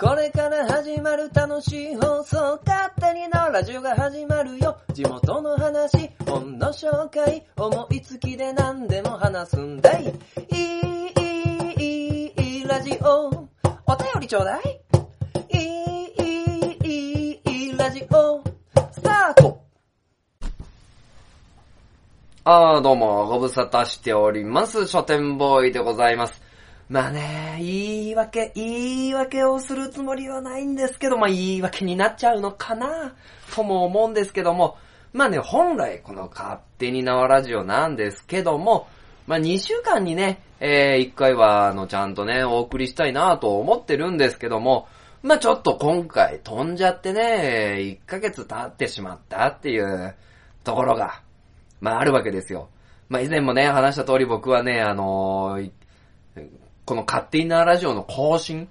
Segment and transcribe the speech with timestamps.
[0.00, 4.78] これから始まる楽しい放送、勝手にのラジオが始まるよ。
[4.92, 10.04] 地元の話、本の紹介、思いつきで何でも話すんだい。
[10.04, 10.08] い
[10.52, 11.12] い、
[11.80, 13.26] いい、いい、ラジオ。
[13.26, 14.80] お便りちょうだい。
[15.50, 17.00] いい、い
[17.32, 18.40] い、いい、ラジオ。
[18.92, 19.60] スタート
[22.44, 24.86] あー、どうも、ご無沙汰しております。
[24.86, 26.47] 書店ボーイでございます。
[26.88, 33.14] まあね、言い訳、言い訳をするつもりはないんですけど、まあ言い訳になっちゃうのかな、
[33.54, 34.78] とも思うんですけども、
[35.12, 38.88] まあね、本来この勝手に縄ラジオなんですけども、
[39.26, 44.88] まあ2週間にね、えー、1回は、あの、ちゃんとね、お送りしたいなと思ってるんですけども、
[45.22, 50.14] まあちょっと今回飛んじゃってね、1ヶ月経ってしまったっていう
[50.64, 51.20] ところが、
[51.82, 52.70] まああるわけですよ。
[53.10, 55.70] まあ以前もね、話した通り僕はね、あのー
[56.88, 58.64] この勝手になラジオの更新？
[58.64, 58.68] っ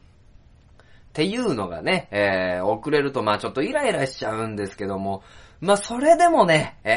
[1.14, 5.22] ていうのがね、えー、遅れるとまあちょっとイライラしちゃうんですけども、
[5.62, 6.96] まあそれでもね、え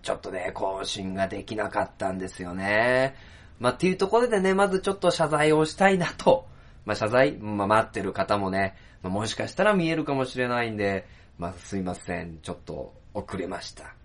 [0.00, 3.16] ー、ちょっとね、更新ができなかったんですよね。
[3.58, 6.46] まあっていうところでね、まずちょっと謝罪をしたいなと。
[6.84, 13.96] まあ謝罪、まあ待ってる方もね、まあ、もしかしたら見えるかもしれないんで、まあすいません、ちょっと遅れました。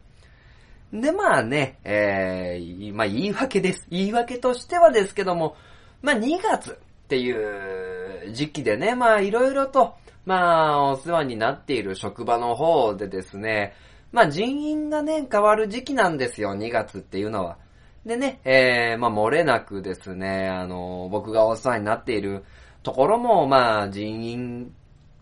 [0.93, 3.87] で、まあね、えー、まあ言い訳です。
[3.89, 5.55] 言い訳としてはですけども、
[6.03, 13.73] まあ2月っていう時期でね、まあいろいろと、まあお世話になっている職場の方でですね、
[14.11, 17.57] まあ人員がね、変わる時期なんですよ、2月っていうのは。
[18.05, 22.43] でね、えー、まあ漏れなくですね、あの、僕がお世話になっている
[22.83, 24.75] ところも、まあ人員、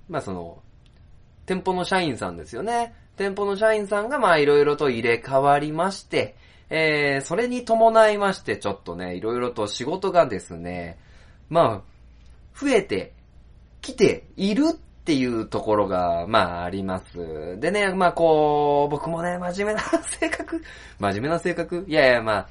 [0.09, 0.61] まあその、
[1.45, 2.93] 店舗の社員さんですよね。
[3.17, 6.35] 店舗の社員さんがまあいろいろと入れ替わりまして、
[6.69, 10.97] えー、それに伴いましてちょっとね、いろいろと仕事がですね、
[11.49, 13.13] まあ、増えて
[13.81, 17.59] きているっていうところが、まああります。
[17.59, 20.61] でね、まあこう、僕もね、真面目な性格、
[20.99, 22.47] 真面目な性格いやいや、まあ、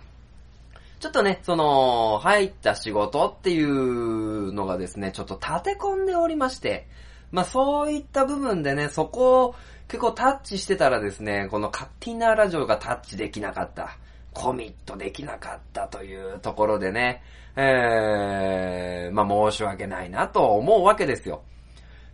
[0.98, 6.86] ちょっとね、その、入った仕事っていうのがですね、ちょっと立て込んでおりまして、
[7.32, 9.54] まあそういった部分でね、そこを
[9.88, 13.96] 結構タッチしてたらですね、このカッティナーラジオがタッチできなかった、
[14.32, 17.22] コミットできなかったというところでね、
[17.56, 21.42] えー、まあ申し訳ないなと思うわけですよ。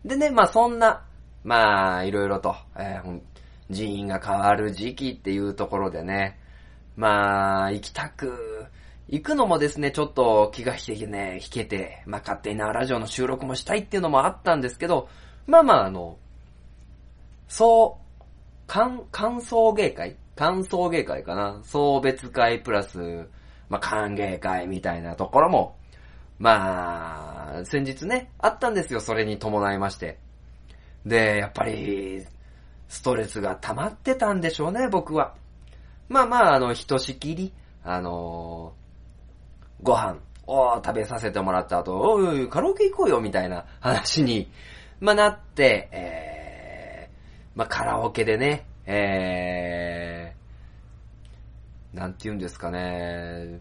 [0.05, 1.05] でね、まあそんな、
[1.45, 3.21] まあいろいろと、えー、
[3.71, 6.39] 人員が変わる時期っていうところでね、
[6.97, 8.67] まあ行きたく、
[9.09, 15.09] 行くのもですね、ちょっと気が引けてね、引けて、まあ勝手なラジオの収録もしたいっていうのもあったんですけど、
[15.47, 16.19] まあまああの、
[17.47, 18.23] そう、
[18.67, 20.17] 感、感想芸会？
[20.35, 21.61] 感想芸会かな？
[21.63, 23.29] 送別会プラス、
[23.69, 25.77] まあ歓迎会みたいなところも、
[26.41, 30.19] まあ、先日ね、あったんですよ、それに伴いまして。
[31.07, 32.27] で、やっぱり、
[32.89, 35.35] ストレスが溜まってたんでしょうね、僕は。
[36.09, 38.86] まあまあ、あの、ひとしきり、あのー
[39.87, 40.17] ご飯
[40.49, 44.51] を食べさせてもらった後、おいおい、カラオケ行こうよ、みたいな話に、
[45.01, 53.61] まあなって、えー、まあカラオケでね、えー、なんて言うんですかね、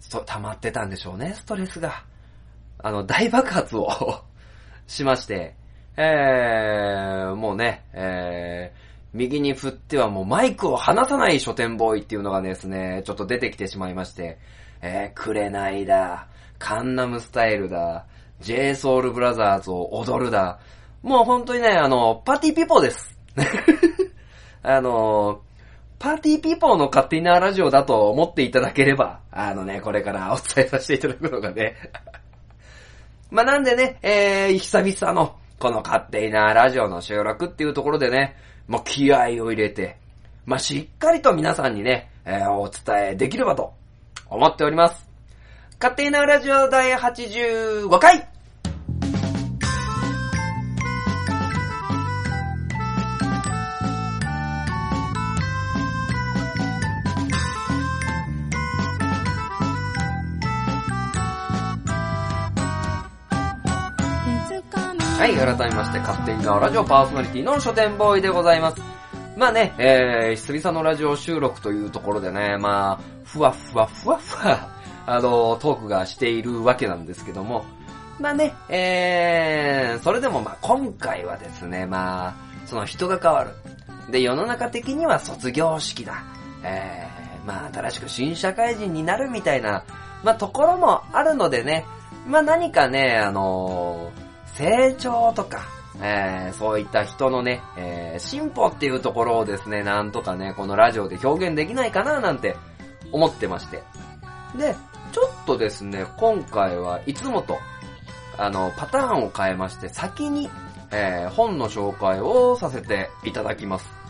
[0.00, 2.04] そ溜まってたんでしょうね、ストレスが。
[2.78, 3.88] あの、大爆発を
[4.86, 5.56] しまして、
[5.96, 8.78] えー、もうね、えー、
[9.14, 14.38] 右に振ってはもうマイクを離さない書店ボーイっていうのがですね、ちょっと出てきてしまいまして、
[14.82, 16.28] えー、くれないだ、
[16.58, 18.06] カンナムスタイルだ、
[18.40, 20.58] j ソ o ルブラザーズを踊るだ、
[21.02, 23.18] もう本当にね、あの、パーティーピポーです。
[24.62, 25.42] あの、
[25.98, 31.76] パーティーピーポーの勝手なラジオだと思っていただければ、あのね、これから お伝えさせていただくのがね。
[33.30, 38.36] まあ、なんでね、えー、久々の、この勝手なラジオの収録っていうところでね、
[38.68, 39.96] もう気合を入れて、
[40.44, 43.72] まあ、しっかりと皆さんにね、えー、お伝えできればと
[44.30, 45.06] 思っております。
[45.80, 48.28] 勝手なラジオ第85回
[65.18, 68.95] はい、改めまして、勝手になラジオパーソナリティの書店ボーイでございます。
[69.36, 74.70] まあね、えー、久々のラジオ収録というところでね、まあ、ふわふわふわふわ、
[75.04, 77.66] あの、トークがしているわけなんですけども、
[78.18, 82.34] まあね、えー、それでもまあ今回はですね、まあ、
[82.64, 83.50] その人が変わる。
[84.10, 86.24] で、世の中的には卒業式だ。
[86.62, 89.84] えー、まあ新しく新社会人になるみたいな、
[90.24, 91.84] まあところもあるのでね、
[92.26, 102.56] まあ何かね、あのー、成長とか、えー、そういった人のね、えー、進歩っていうところをですね、なんとかね、このラジオで表現できないかななんて
[103.12, 103.82] 思ってまして。
[104.56, 104.74] で、
[105.12, 107.58] ちょっとですね、今回はいつもと、
[108.36, 110.50] あの、パターンを変えまして、先に、
[110.90, 114.06] えー、本の紹介をさせていただきます。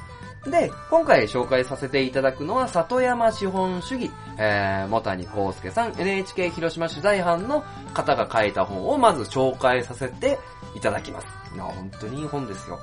[0.50, 10.38] で、今回紹介させていただくのは、里山資本主義、えー、もたにこうすけさん、NHK 広島取材班の方が書いた本をまず紹介させて
[10.76, 11.26] いただきます。
[11.55, 12.78] いや、本当にいい本ですよ。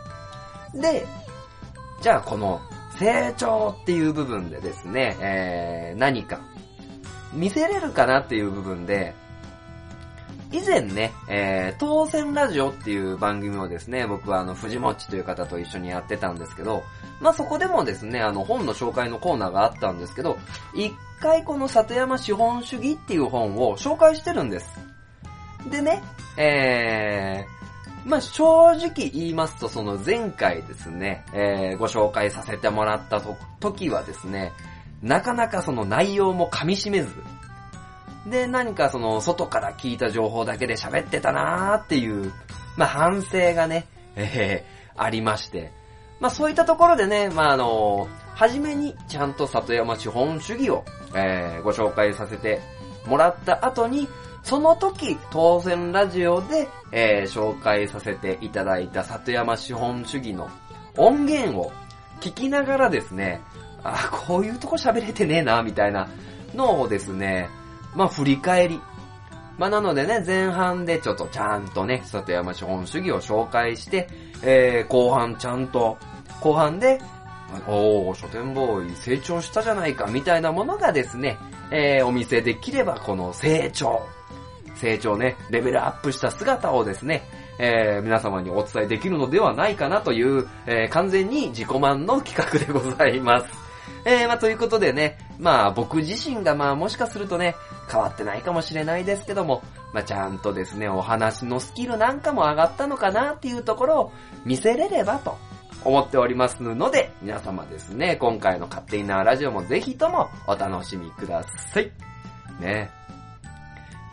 [0.74, 1.06] で、
[2.02, 2.60] じゃあこの
[2.98, 6.42] 成長っていう部分でですね、えー、何か
[7.34, 9.14] 見せれるかなっていう部分で、
[10.52, 16.84] 以前ね、えー、当選ラジオっていう番組をですね、僕はあの、藤もちという方と一緒にやってたんですけど、
[17.20, 20.38] まあ、そこでもですね、あの、本の紹介のコーナーがあったんですけど、
[20.76, 24.80] 一回この里山資本主義っていう本を紹介してるんです。
[25.72, 26.04] でね、
[26.38, 27.53] えー、
[28.06, 34.52] まあ、正直言いますと、その前回ですね、えー、ご紹介させてもらったと時はですね、
[35.02, 37.14] なかなかその内容も噛み締めず、
[38.26, 42.32] で、何かその、外から聞いた情報だけで喋ってたなーっていう、
[42.78, 43.86] まあ、反省がね、
[44.16, 45.72] えー、ありまして。
[46.20, 52.62] まあ、そういったところでね、まあ、あのー、はじめにちゃんと里山資本主義を、えー、ご紹介させて
[53.06, 54.08] もらった後に、
[54.44, 60.50] その時、当選ラジオで、えー、紹介させていただいた里山資本主義の
[60.98, 61.72] 音源を
[62.20, 63.42] 聞きながらですね、
[63.84, 66.10] あ、こういうとこ喋れてねえな、みたいな
[66.54, 67.50] のをですね、
[67.96, 68.82] まあ振り返り。
[69.58, 74.10] まあなのでね、前半でちょっとちゃんとね、里山資本主義を紹介して、
[74.42, 75.98] えー、後半ちゃんと、
[76.42, 77.00] 後半で、
[77.68, 81.38] おー、書店ボーイ成長したじゃないか、みたいなものがですね、
[81.72, 84.06] えー、お見せできればこの成長、
[84.84, 87.24] 成長ね、レベルアップした姿をですね、
[87.58, 93.48] えー、皆様にお伝えできるのではないかなという、えー、完全に自己満の企画でございます。
[94.06, 97.56] えー、まあ、ということでね、まあ、僕自身がまあ、もしかするとね、
[97.90, 99.64] 変わってないかもしれないですけども、
[99.94, 104.12] まあ、ちゃんとですね、お話のスキルなんかも上がったのかなっていうところを
[104.44, 105.38] 見せれればと
[105.86, 111.90] 思っておりますので、皆様ですね、今回の勝手になラジオもぜひともお楽しみください。
[112.60, 112.92] ね。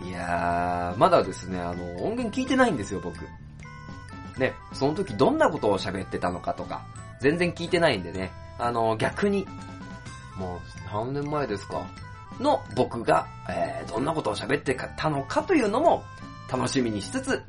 [0.02, 3.16] いやー、まだですね、あの、音源聞いてないんですよ、僕。
[4.38, 6.82] ね、その時どんなことを喋ってたのかとか、
[7.20, 9.46] 全然聞いてないんでね、あの、逆に、
[10.36, 10.60] もう
[10.92, 11.86] 何年前ですか？
[12.40, 16.02] の僕が、えー、どんなことを喋ってたのかというのも
[16.50, 17.42] 楽しみにしつつ、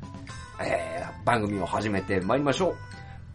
[0.60, 2.76] えー、番組を始めて参りましょう。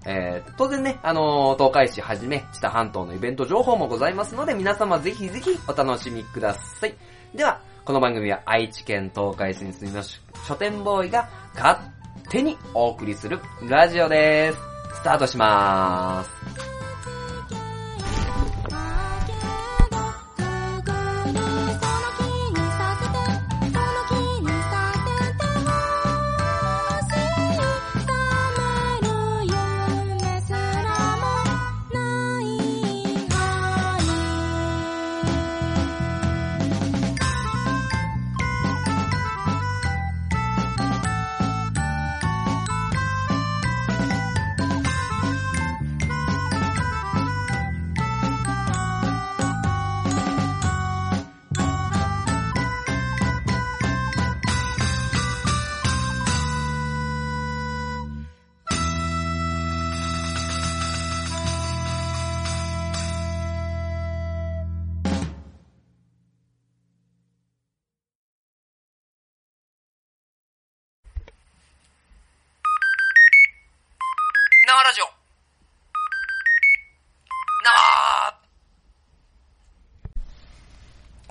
[0.06, 6.94] えー、当然ね、あのー、東海市はじめ、知多半島のイベント情報もございますので、皆様ぜひぜひお楽しみください。
[7.34, 11.80] では、この番組は愛知県東海市に住みます書店ボーイが勝
[12.30, 14.58] 手にお送りするラジオです。
[14.96, 16.67] スタートしまーす。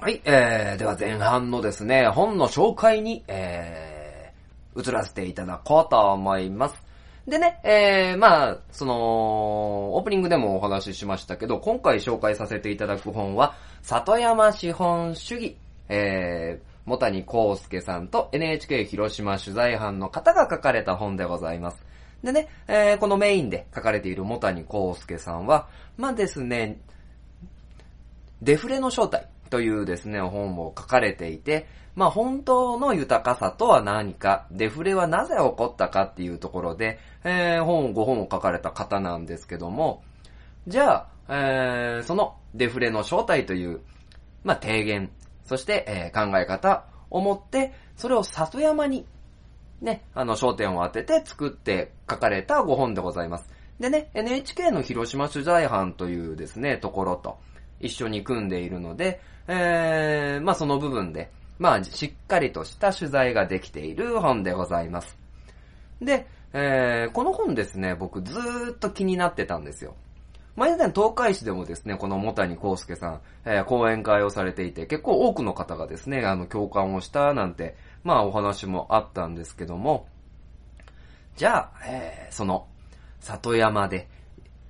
[0.06, 6.80] はい、えー、では前半のですね、本の紹介に、えー、移らせていただこうと思います。
[7.26, 15.56] でね、えー、まあ、その、オープニングでもお話ししましたけど、今回紹介させていただく本は、里山資本主義、
[15.88, 21.84] えー、もたにこうすけさんと NHK 広島取材班の方が書かれた本でございます。
[22.22, 26.78] でね、えー、このメインで書かれているもたにこうすけさんは、まあですね、
[28.40, 40.02] デフレの正体というですね、本を書かれていて、まあ本当の豊かさとは何か、デフレはなぜ起こったかっていうところで、えー、本、5本を書かれた方なんですけども、
[40.66, 43.80] じゃあ、えー、そのデフレの正体という、
[44.44, 45.10] まあ提言、
[45.44, 49.06] そして、えー、考え方思って、それを里山に、
[49.80, 53.48] ね、あの、焦点を当てて作って書かれた5本でございます。
[53.80, 57.38] でね、NHK の広島取材班というですね、ところと
[57.80, 65.18] 一緒に組んでいるので、えー、まあその部分で、まあしっかりとした取材ができている本でございます。
[66.00, 69.94] で、えー、この本ですね、僕ずーっと気になってたんですよ。
[70.56, 80.08] 前以前東海市でもですね、この茂谷康介さん、えー講演会をされていて、結構多くの方がですね、あの、共感をしたなんて、まあお話もあったんですけども、
[81.36, 82.66] じゃあ、えーその、
[83.20, 84.08] 里山で、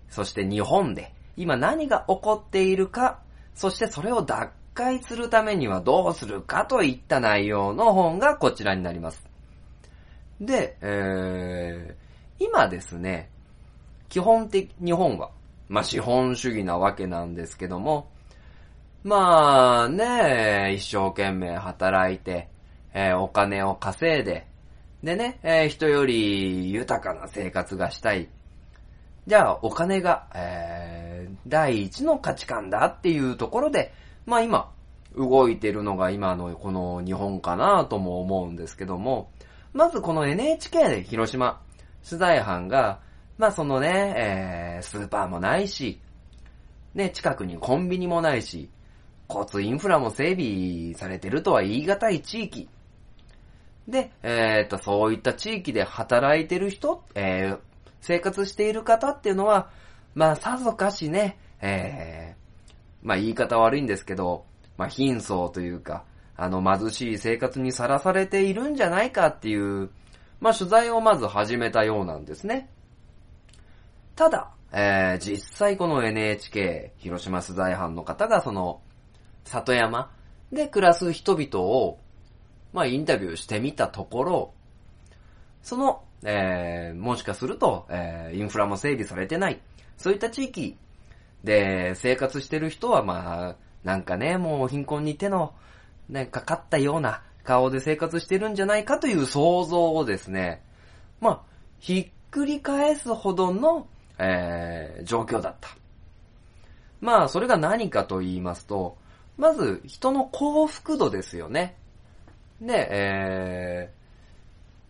[0.08, 3.20] そして日本で、今何が起こっているか、
[3.54, 9.26] そしてそれを脱会するためにはどうするかといった内容の本がこちらになります。
[10.40, 13.30] で、えー、今ですね、
[14.08, 15.30] 基本的、日本は、
[15.68, 18.10] まあ、資本主義なわけなんですけども、
[19.02, 22.48] まあね、一生懸命働いて、
[22.92, 24.46] えーお金を稼いで、
[25.02, 28.28] でね、えー人より豊かな生活がしたい。
[29.26, 30.96] じゃあ、お金が、えー
[31.48, 33.92] 第一の価値観だっていうところで、
[34.24, 34.72] まあ今、
[35.16, 39.30] 動いてるのが今のこの日本かなとも思うんですけども、
[39.72, 41.60] まずこの NHK で広島
[42.06, 43.00] 取材班が、
[43.38, 46.00] まあそのね、えースーパーもないし、
[46.94, 48.68] ね、近くにコンビニもないし、
[49.28, 52.68] 交通インフラも整備されてるとは言い難い地域。
[53.88, 57.58] で、えっ、と、そういった地域で働いてる人、えー
[58.00, 59.70] 生活している方っていうのは、
[60.14, 62.46] まあ、さぞかしね、えー
[63.06, 64.44] まあ言い方悪いんですけど、
[64.76, 66.04] まあ貧相というか、
[66.36, 69.90] あの貧しい生活にさらされているんじゃないかっていう、
[70.40, 72.68] まあ取材をまず始めたようなんですね。
[74.16, 78.80] ただ、えー実際この NHK 広島取材班の方がその、
[79.44, 80.10] 里山
[80.50, 82.00] で暮らす人々を、
[82.72, 84.54] まあインタビューしてみたところ、
[85.62, 89.60] その、えーもしかすると、えーインフラも整備されてない。
[89.96, 90.76] そういった地域
[91.44, 95.54] で生活してる人はまあ、なんかね、もう貧困に手の、
[96.08, 100.62] ね、かかったような顔で生活してるんじゃないかという想像をですね、
[101.20, 101.40] まあ、
[101.78, 103.86] ひっくり返すほどの、
[104.18, 105.68] えー状況だった。
[107.00, 108.96] まあ、それが何かと言いますと、
[109.36, 111.76] まず、人の幸福度ですよね。
[112.60, 113.92] で、え、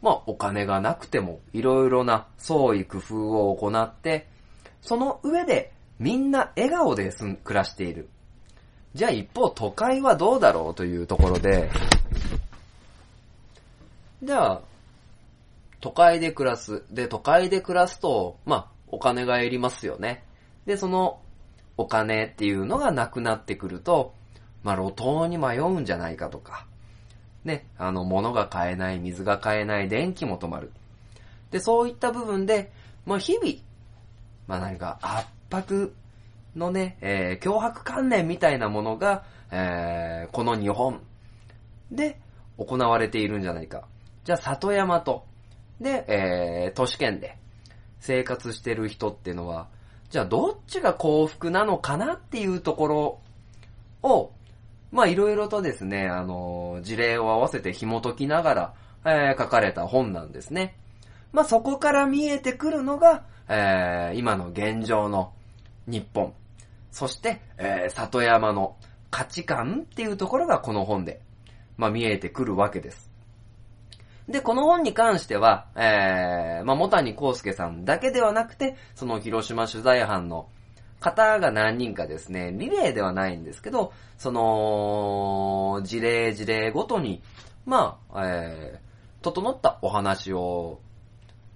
[0.03, 4.29] まあ、お金がなくても、いろいろな創意工夫を行って、
[4.83, 8.09] その上で、みんな笑顔で暮らしている。
[8.95, 11.71] じゃあ一方、都会はどうだろうというところで、
[14.23, 14.63] じゃあ、
[15.81, 16.83] 都会で暮らす。
[16.91, 20.25] で、都会で暮らすと、まあ、お金がいりますよね。
[20.65, 21.21] で、その、
[21.77, 24.15] お金っていうのがなくなってくると、
[24.63, 26.67] まあ、路頭に迷うんじゃないかとか、
[27.47, 30.73] ね、あの、物が買えない、水が買えない、電気も止まる。
[31.53, 32.73] で、そういった部分で、
[33.07, 33.55] まあ、日々、
[34.49, 35.95] まあ、何か圧迫
[36.57, 41.01] のね、えー脅迫観念みたいなものが、えーこの日本
[41.93, 42.21] で
[42.59, 43.87] 行われているんじゃないか。
[44.25, 45.25] じゃあ、里山と、
[45.81, 47.39] で、えー都市圏で
[48.01, 49.69] 生活してる人っていうのは、
[50.11, 53.21] じゃあどっちが幸福なのかなっていうところ
[54.03, 54.33] を、
[54.97, 58.75] まあいろいろとですね、あの、事例を合わせて紐解きながら、
[59.05, 60.75] えー書かれた本なんですね。
[61.33, 65.33] まあそこから見えてくるのが、えー今の現状の
[65.87, 66.33] 日本。
[66.91, 68.77] そして、えー里山の
[69.11, 71.21] 価値観っていうところがこの本で、
[71.77, 73.13] まあ見えてくるわけです。
[74.29, 80.49] で、この本に関しては、えー、まあ、もたにこうすけさんだけではなくて、その広島取材班の
[81.01, 87.23] 方が何人かですね、リレーではないんですけど、その、事例事例ごとに、
[87.65, 90.81] まあ、えー、整ったお話を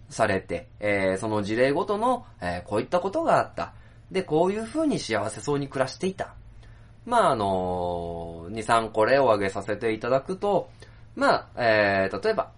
[0.09, 3.73] されて、えー、その事例ごとの、えー、こういったことがあった。
[4.11, 6.35] で、こういう風に幸せそうに暮らしていた。
[7.07, 10.71] まあ、あの2、3個例を挙げさせていただくと、
[11.15, 12.51] まあ、えー、例えば、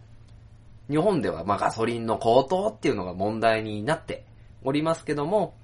[0.91, 4.25] 日本では、まあ、ガソリンの高騰っていうのが問題になって
[4.65, 5.55] おりますけども、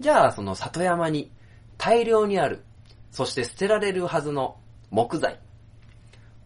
[0.00, 1.30] じゃあ、その里山に
[1.76, 2.64] 大量にある、
[3.10, 4.56] そして捨てられるはずの
[4.90, 5.40] 木材。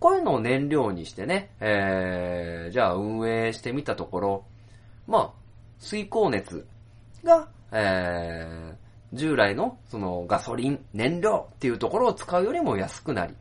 [0.00, 4.44] こういうのを燃料にしてね、えー、じゃあ運営してみたところ、
[5.06, 5.30] まあ、
[5.78, 6.66] 水光熱
[7.23, 13.35] が、えー、従来のそのガソリン、燃料っていうところを使うよりも安くなり、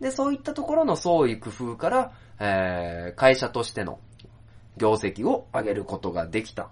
[0.00, 3.98] で、そういったところの創意工夫から、えー、会社としての
[4.76, 6.68] 業績を上げることができた。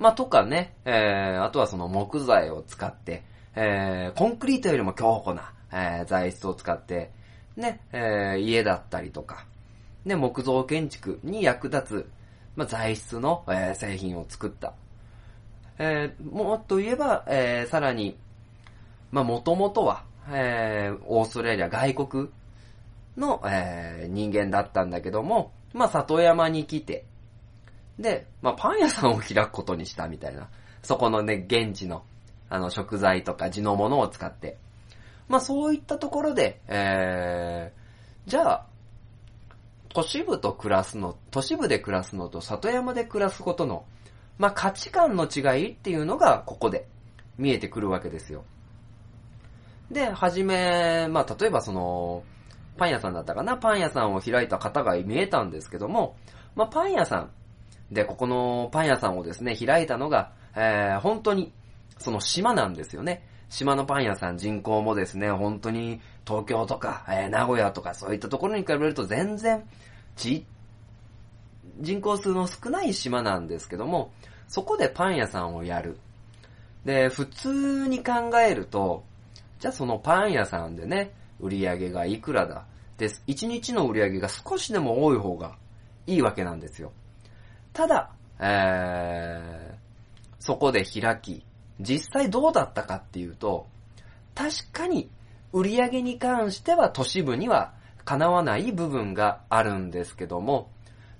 [0.00, 3.22] まあ、とかね、えー、あとはその木材を使って、
[3.54, 7.10] えー、コンクリートよりも強固な、えー、材質を使って、
[7.54, 9.44] ね、えー、家だったりとか、
[10.06, 12.10] ね、木造建築に役立つ、
[12.56, 14.72] まあ、材質の、えー、製品を作った。
[15.78, 18.16] えー、もっと言えば、えー、さらに、
[19.12, 22.28] まあ、もともとは、えー、オーストラリア外国
[23.18, 27.04] の、えー、人間だったんだけども、まあ、里山に来て、
[28.00, 30.48] で、まあ、パン屋さんを開くことにしたみたいな。
[30.82, 32.02] そこのね、現地の、
[32.48, 34.56] あの、食材とか地のものを使って。
[35.28, 38.66] まあ、そういったところで、えー、じゃあ、
[39.92, 43.84] 都市部と暮らすの、都市部で暮らすのと里山で暮らすことの、
[44.38, 46.86] まあ、価値観の違いっていうのが、ここで
[47.36, 48.44] 見えてくるわけですよ。
[49.90, 52.22] で、はじめ、まあ、例えばその、
[52.78, 56.16] パン屋さんだったかなパン屋さんを開いた方が見えたんですけども、
[56.54, 57.30] まあ、パン屋さん。
[57.90, 61.52] で、ここのパン屋さんをですね、開いたのが、えー、本当に、
[61.98, 63.26] その島なんですよね。
[63.48, 69.64] 島のパン屋さん人口もですね、本当に東京とか、えー、名古屋とかそういったところに比べると全然、
[70.16, 70.46] ち、
[71.80, 74.12] 人口数の少ない島なんですけども、
[74.46, 75.98] そこでパン屋さんをやる。
[76.84, 79.04] で、普通に考えると、
[79.58, 82.66] じゃあそのパン屋さんでね、売り上げがいくらだ。
[82.98, 85.56] で、1日の売り上げが少しでも多い方が
[86.06, 86.92] いいわけなんですよ。
[87.72, 91.44] ただ、えー、そこで開き、
[91.80, 93.66] 実際どうだったかっていうと、
[94.34, 95.10] 確かに
[95.52, 97.72] 売り上げに関しては都市部には
[98.04, 100.70] かなわない部分があるんですけども、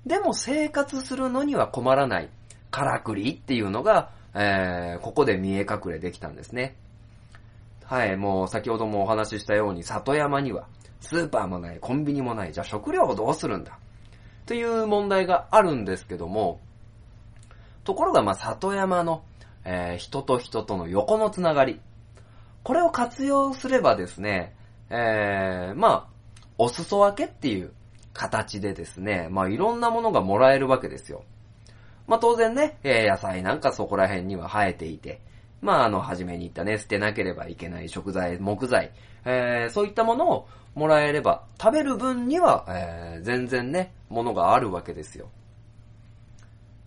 [0.05, 2.29] でも生活するのには困らない
[2.71, 6.75] からくりっていうのが、えー、ここで見え隠れできたんですね。
[7.83, 10.67] はい、もう先ほどもお話ししたように里山には
[11.01, 13.77] スーパーもない、コンビニもない、じゃあ食料をどうするんだ
[14.51, 16.59] という問題があるんですけども、
[17.85, 19.23] ところがま里山の、
[19.63, 21.79] えー、人と人との横のつながり、
[22.61, 24.53] これを活用すればですね、
[24.89, 27.71] えー、まあ、お裾分けっていう
[28.11, 31.23] 形でですね、まあいろんなものがもらえるわけですよ。
[32.05, 35.21] まあ当然ね、えー、野菜なんかそこら辺には生えていて、
[35.61, 38.91] まああの、初めに言ったね、捨てなければいけない食材、木材、
[39.23, 45.29] えー、そういったものをもらえれば、食べる分には、えー、全然ね、ものがあるわけですよ。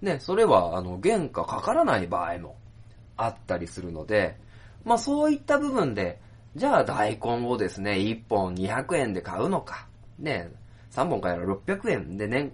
[0.01, 2.57] ね、それは、あの、原価かからない場合も
[3.17, 4.37] あったりするので、
[4.85, 6.21] まあそういった部分で、
[6.57, 9.87] じゃあ大根をですね、1本200円で買うのか、
[10.19, 10.51] ね、
[10.93, 12.53] 3本買えば600円でね、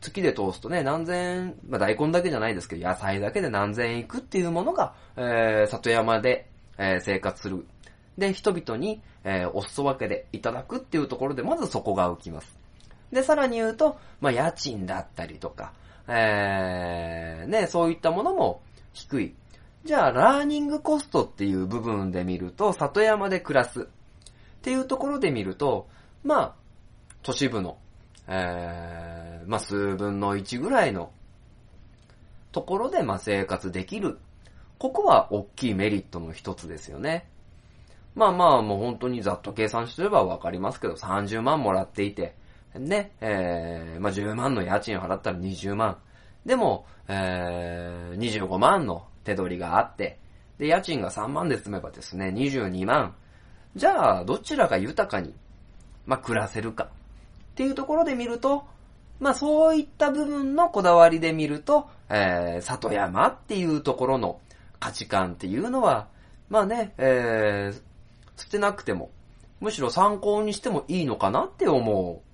[0.00, 7.64] 月で通すとね、何千円、まあ大根だけじゃないですけど、野菜だけで何千円いくっていうものが、えー、里山で、えー、生活する。
[8.18, 12.58] で、人々に、えー、お裾分けでいただくっていうところで、まずそこが浮きます。
[13.12, 15.72] で、さらに言うと、まあ家賃だったりとか、
[16.08, 19.34] えー、ね、そういったものも低い。
[19.84, 23.84] じゃあ、ラーニングコストっていう部分で見ると、里山で暮らすっ
[24.62, 25.86] ていうところで見ると、
[26.24, 26.54] まあ、
[27.22, 27.78] 都市部の、
[28.26, 31.12] えー、まあ、数分の1ぐらいの
[32.52, 34.18] ところで、まあ、生活できる。
[34.78, 37.28] ここは大きいメリットの一つですよね。
[38.16, 42.34] まあまあ、もう本当にざっと計算すればわかりますけど、30万もらっていて、
[42.74, 45.98] ね、えー、まあ、10万の家賃払ったら20万。
[46.46, 50.18] でも、えー、25万の手取りがあって、
[50.58, 53.14] で、家賃が3万で済めばですね、22万。
[53.74, 55.34] じゃあ、どちらが豊かに、
[56.06, 56.84] まあ、暮らせるか。
[56.84, 56.88] っ
[57.54, 58.64] ていうところで見ると、
[59.20, 64.40] まあ、そういった部分のこだわりで見ると、えー、里山っていうところの
[64.80, 66.08] 価値観っていうのは、
[66.48, 67.82] まあね、えー、
[68.36, 69.10] 捨てなくても、
[69.60, 72.26] むしろ参考にしてもいいのかなって思う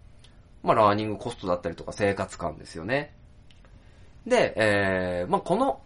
[0.62, 3.14] まあ、ラーニングコストだったりとか生活感ですよね。
[4.26, 5.82] で、えー、まあ、この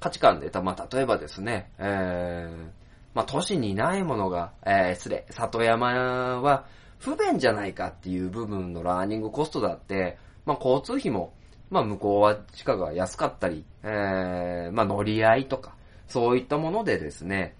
[0.00, 2.66] 価値観で、まあ、例えばですね、えー、
[3.14, 6.66] まあ、都市にないものが、えー、失礼、里山は
[6.98, 11.32] 不便じゃないかっていう部分のラーニングコストだって、まあ、交通費も、
[11.70, 15.74] まあ、向こうは地価が安かったり、えー、まあ、乗り合いとか、
[16.06, 17.54] そういったものでですね、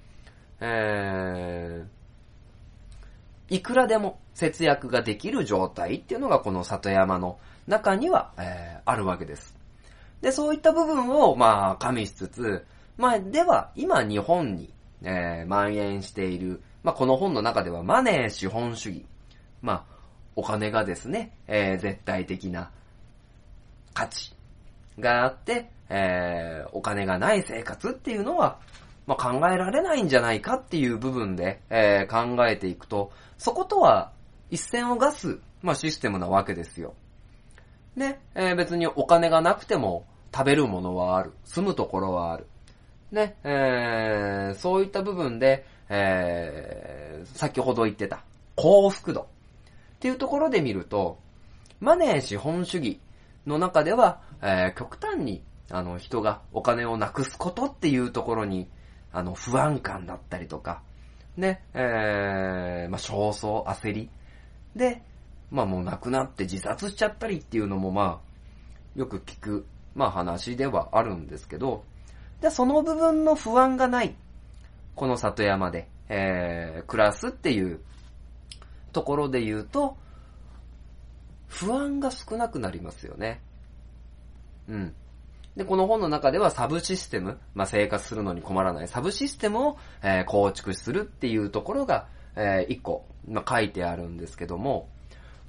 [0.61, 1.98] えー、
[3.49, 9.57] いくらでも節約ができる状態っていうのがこの里山の中には、えー、あるわけです。
[10.21, 19.07] で、そういった部分を、まあ、加味しつつ、まあ、では、今日本に、えー、蔓延している、まあ、この本の中ではマネー資本主義。
[19.63, 19.99] まあ、
[20.35, 22.71] お金がですね、えー、絶対的な
[23.95, 24.35] 価値
[24.99, 28.59] があって、えー、お金がない生活っていうのは、
[29.09, 34.13] まあ、考えられないんじゃないかっていう部分で、えー、考えていくと、そことは
[34.51, 36.93] 一線をガス、まあ、システムなわけですよ。
[37.97, 41.33] ね、えー、別にお金がなくても食べるものはある。
[41.45, 42.47] 住むところはある。
[43.11, 48.25] ね、えー、そういった部分で、えー、先ほど言ってた
[48.57, 49.23] 幸福度。
[49.23, 49.25] っ
[50.01, 51.19] ていうところで見ると、
[51.81, 53.01] マネー資本主義
[53.47, 58.69] の中では、えー、極端に、あの、人がお金をなくすことっていうところに、
[59.13, 60.83] あの、不安感だったりとか、
[61.37, 64.11] ね、えー、まあ、焦燥、焦り。
[64.75, 65.03] で、
[65.51, 71.85] まあもう亡くなって自殺しちゃったりっていうのもまあ、よく聞く、まあ話ではあるんですけど、
[72.41, 74.15] で、その部分の不安がない、
[74.95, 77.81] この里山で、えー、暮らすっていう
[78.93, 79.97] ところで言うと、
[81.49, 83.41] 不安が少なくなりますよね。
[84.69, 84.95] うん。
[85.59, 94.89] で、この本の中ではサブシステム、まあ、生活するのに困らないサブシステムを、えー、構築するっていうところが、えー、一個、まあ、書いてあるんですけども、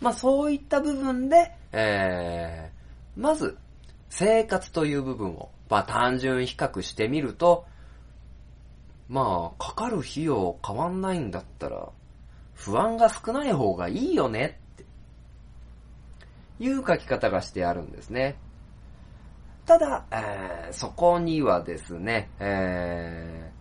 [0.02, 3.60] まあ、そういった部分で、えー、まず、
[4.10, 7.68] 生活という部分を、まあ、単純比較してみると、
[9.10, 11.88] まあ、かかる費用変わんないんだったら、
[12.56, 14.86] 不安が少ない方がいいよねって、
[16.60, 18.40] いう書き方がしてあるんですね。
[19.70, 23.52] ただ、えー、そこにはですね、え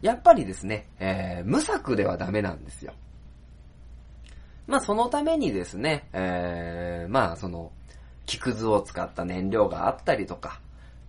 [0.00, 2.94] ー、やっぱりですね、えー、無策ではダメなんですよ。
[4.66, 7.72] まあ、そのためにですね、えー、まあ、その、
[8.24, 10.62] 木くずを使った燃料があったりとか、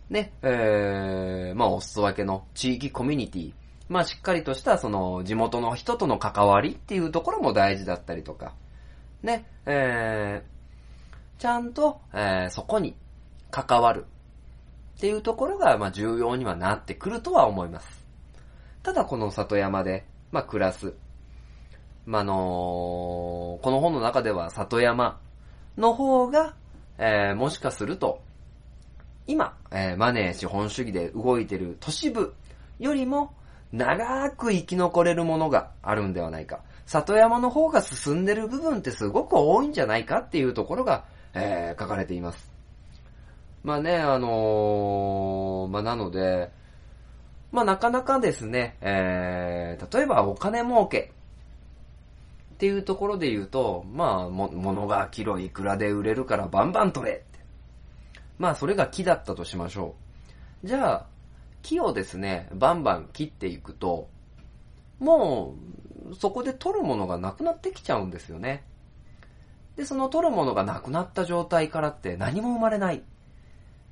[0.10, 3.54] ね、えー、まあ、お裾分けの地域コミュニティ、
[3.88, 8.54] まあ、しっかりとした、その、地元の人との関わりっていうところも大事だったりとか、
[9.22, 12.98] ね、えー、ちゃんと、えー、そこに
[13.54, 14.08] 関わる
[14.98, 18.04] っていうところが、まあ、重要にはなってくるとは思います。
[18.82, 20.96] ただ、この里山で、まあ、暮らす。
[22.08, 25.20] まあ、の、この本の中では里山
[25.78, 26.56] の方が、
[26.98, 28.24] えー、もしかすると、
[29.28, 32.34] 今、えー、マネー資本主義で動いてる都市部
[32.80, 33.34] よりも
[33.72, 36.62] 長く生き残れるものがあるんではないか。
[36.88, 42.53] 里山の方が進んでる部分ってすごく多いんじゃないかっていうところが、えー、書かれています。
[43.64, 46.52] まあね、あのー、まあなので、
[47.52, 51.14] まあなかなかですね、えー、例えばお金儲け
[52.54, 57.24] っていうところで言うと、まあ、も、物がキロいくらで売れるからバンバン取れ。
[58.38, 59.96] まあそれが木だったとしましょ
[60.64, 60.68] う。
[60.68, 61.06] じゃあ、
[61.62, 64.10] 木をですね、バンバン切っていくと、
[65.00, 65.56] も
[66.10, 68.64] う、そこで取るものがなくなってきちゃうんですよね。
[69.76, 73.04] で、その取るものがなくなった状態からって何も生まれない。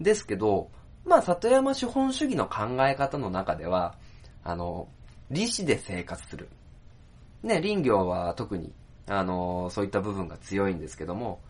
[0.04, 0.70] ですけど、
[1.06, 3.96] まあ、里山資本主義の考え方の中では、
[4.44, 4.88] あの、
[5.30, 6.50] 利子で生活する。
[7.44, 8.74] ね、林業は特に、
[9.08, 11.42] あの、そういった部分が強いんですけども、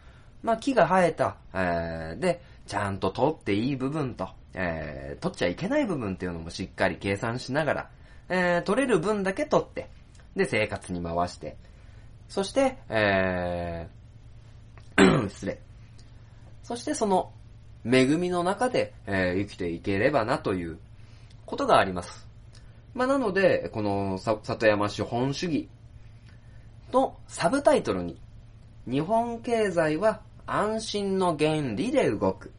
[0.44, 7.90] まあ、木が生えた、えー、で、ちゃんと取っていい部分と、えー、取っちゃいけない部分っていうのもしっかり計算しながら、
[8.30, 9.90] えー、取れる分だけ取って、
[10.36, 11.58] で、生活に回して、
[12.30, 15.60] そして、えー、 失礼。
[16.64, 17.32] そしてその
[17.86, 20.78] 恵みの中で、えー、生きていければなという
[21.46, 22.28] ことがあります。
[22.94, 25.70] まあ、なので、この里山資本主義
[26.92, 28.20] のサブタイトルに、
[28.90, 32.52] 日本経済は安心の原理で動くっ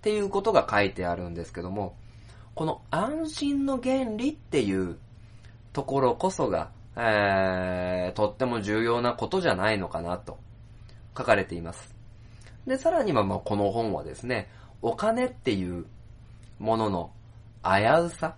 [0.00, 1.96] ていうことが書いてあるんですけども、
[2.54, 4.96] この安心の原理っていう
[5.72, 10.38] ところこそが、えー、とっても重要なことじゃないのかなと
[11.16, 11.93] 書かれています。
[12.66, 14.48] で、さらにはまあこの本はですね、
[14.82, 15.86] お金っていう
[16.58, 17.10] ものの
[17.62, 17.70] 危
[18.06, 18.36] うさ、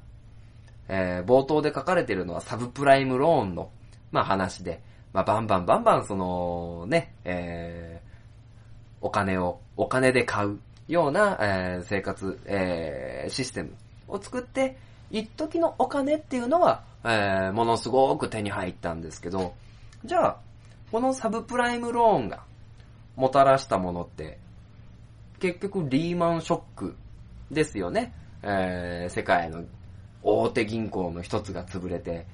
[0.88, 3.70] えー、冒頭で書かれているのはサブプライムローンの、
[4.12, 4.80] まあ話で、
[5.12, 10.58] まあバンバンバンバンそのね、えー、お金を、お金で買う
[10.88, 13.74] ような、えー、生活、えー、システム
[14.08, 14.76] を作って、
[15.10, 19.54] 一時のお金っていうのは、えー、ものすごく手に入ったんですけど、
[20.04, 20.36] じゃあ、
[20.90, 22.42] このサブプライムローンが
[23.16, 24.38] もたらしたものって、
[25.40, 26.96] 結局リーマンショック
[27.50, 28.14] ですよね。
[28.42, 29.64] えー、世界の
[30.22, 32.26] 大手銀行の一つが潰れて、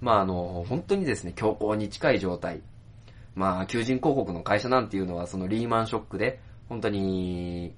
[0.00, 2.62] まああの、本当にですね、強行に近い状態。
[3.34, 7.74] まあ、求人広告の会社なんていうのはそのリーマンショックで、本当に、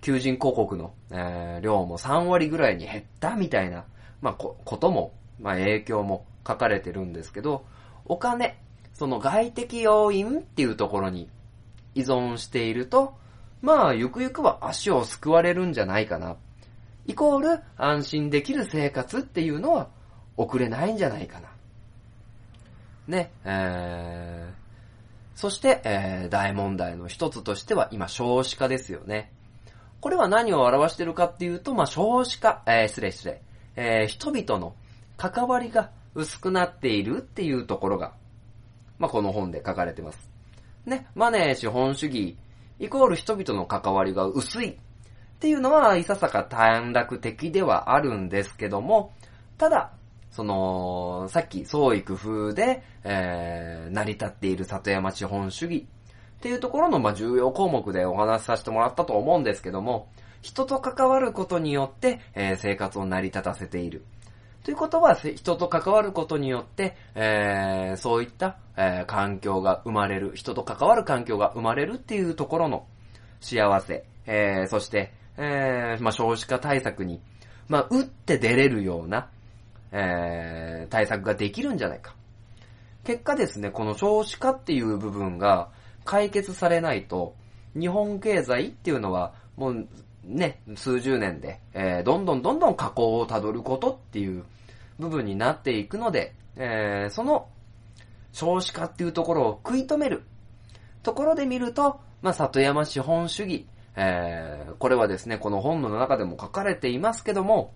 [0.00, 3.84] 求人広告の、えー、量も3割ぐらいに減ったみたいな、
[4.20, 7.64] まあ、こ、ことも、まあ、影響も書かれてるんですけど、
[8.04, 8.58] お金、
[8.94, 11.28] その外的要因っていうところに
[11.94, 13.14] 依存していると、
[13.60, 16.36] まあ、ゆくゆくは足を救われるんじゃないかな。
[17.06, 19.88] イコール、安心できる生活っていうのは、
[20.36, 21.48] 送れないんじゃないかな。
[23.06, 29.32] ね、えー、そして、えー、大問題の一つとしては、今、少子化ですよね。
[30.00, 33.42] これは何を表してるかっていうと、まあ、少子化、えー、失礼失礼、
[33.76, 34.74] えー、人々の
[35.16, 38.12] 関わりが薄くなっているっていうところが、
[38.98, 40.31] まあ、この本で書かれてます。
[40.86, 42.36] ね、マネー資本主義、
[42.78, 44.76] イコール人々の関わりが薄いっ
[45.38, 49.12] ていうのは、いささか短絡的ではあるんですけども、
[49.58, 49.92] ただ、
[50.30, 55.86] その、さっき創意工夫で、えー、成り立っている里山資本主義
[56.38, 60.08] っていうところの、まあ、重要項目でお話しさせてもらったと思うんですけども、
[60.40, 64.04] 人と関わることによって、えー、生活を成り立たせている。
[64.64, 72.86] ということは、人と関わることによって、えー、そういった、えー、環境が生まれる、人と関わる環境が生まれるっていうところの
[73.40, 77.20] 幸せ、えー、そして、えー、まあ、少子化対策に、
[77.68, 79.30] まあ、打って出れるような、
[79.90, 82.14] えー、対策ができるんじゃないか。
[83.02, 85.70] 結果ですね、この少子化っていう部分が
[86.04, 87.34] 解決されないと、
[87.74, 89.88] 日本経済っていうのは、もう
[90.24, 94.44] ね、数十年で、えー、どんどんどんどん下降をたどることっていう
[94.98, 97.48] 部分になっていくので、えー、その
[98.32, 100.22] 少子化っていうところを食い止める
[101.02, 107.74] ところで見ると、まあ、里山資本主義、えー、これはですね、この本の中でも書かれていますけども、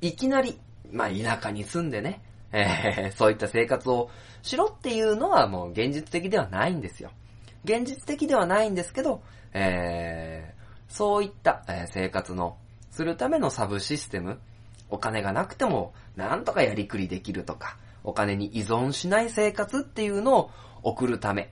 [0.00, 0.58] いきなり、
[0.90, 2.22] まあ、田舎に住んでね、
[2.52, 4.10] えー、そういった生活を
[4.42, 7.10] しろっていうのはもう現実的ではないんですよ。
[7.64, 9.22] 現実的ではないんですけど、
[9.52, 10.61] えー、
[10.92, 12.58] そういった、え、生活の
[12.90, 14.38] するためのサブシステム、
[14.90, 20.50] お金がなくてもなんとかやりくりできるとか、お金に依存しない生活っていうのを
[20.82, 21.50] 送るため。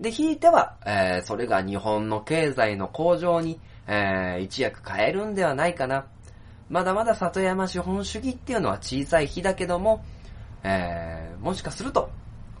[0.00, 6.06] で、ひいては、えー、それが日本の経済の向上に、えー、一役変えるんではないかな。
[6.70, 10.02] まだまだ里山資本主義っていうのは小さい日だけども、
[10.64, 12.08] えー、もしかすると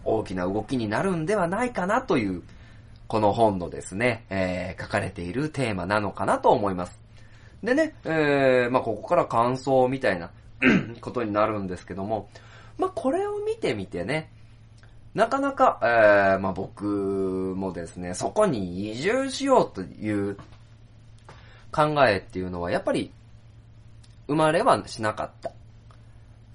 [0.04, 2.42] 大きな動きになるんではないかなという、
[3.12, 6.98] この本のですね、えー、書かれているテーマなのかなと思います。
[7.62, 10.30] でね、えー、まあ、ここから感想みたいな
[11.02, 12.30] ことになるんですけども、
[12.78, 14.30] まあ、これを見てみてね、
[15.12, 16.84] なかなか、えー、まあ、僕
[17.54, 20.38] もですね、そこに移住しようという
[21.70, 23.12] 考えっていうのは、やっぱり、
[24.26, 25.52] 生まれはしなかった。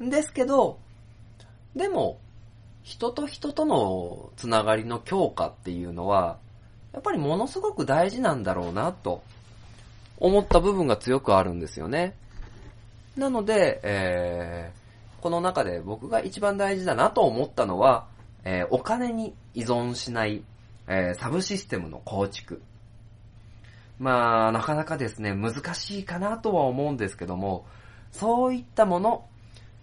[0.04, 0.80] んですけど、
[1.76, 2.18] でも、
[2.82, 6.40] 人と人とのつながりの強化っていうのは、
[6.94, 9.22] やっぱりものすごく大事なんだろうなと
[10.20, 12.16] 思った部分が強くあるんですよね。
[13.16, 18.08] なので、えー、この中で僕が一番大事だなと思ったのは、
[18.44, 20.44] えー、お金に依存しない、
[20.88, 22.62] えー、サブシステムの構築。
[24.00, 27.66] まあ、なかなかですね、難しいかなとは思うんですけども、
[28.12, 29.26] そういったもの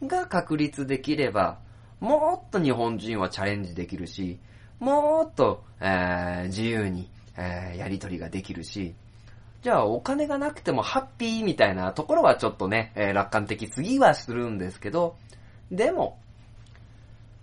[0.04, 1.58] が確立できれば、
[2.00, 4.38] もっと日本人はチャレンジできるし、
[4.84, 8.94] もっと、えー、自由に、えー、やりとりができるし、
[9.62, 15.16] じゃあお金がなくてもハッピーみたいなところはちょっとね、えー、楽観的すぎはするんですけど、
[15.70, 16.18] でも、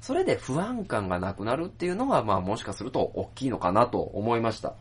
[0.01, 4.75] それで不安感がなくなるっていうのは、まあもしかすると大きいのかなと思いました。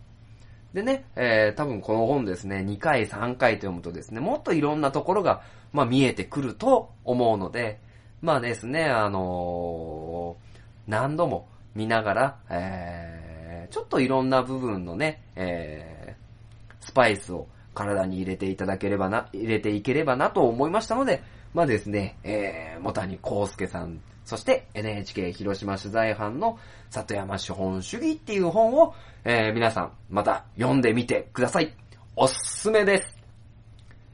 [0.74, 5.42] でね、えー、多分この本ですね、2回、3回と読むとですね、もっといろんなところが、
[5.72, 7.80] まあ見えてくると思うので、
[8.20, 21.22] まあですね、あのー、何度も見ながら、えー、ちょっといろんな部分のね、えー、スパイスを体に入れていただければな、入れていければなと思いましたので、
[21.54, 26.58] まあですね、えー、もたにこうすけさん、そして NHK 広島取材班の
[26.90, 31.74] 里山資本主義っていう本を、えー、皆さんまた読んでみてください。
[32.16, 33.16] おすすめです。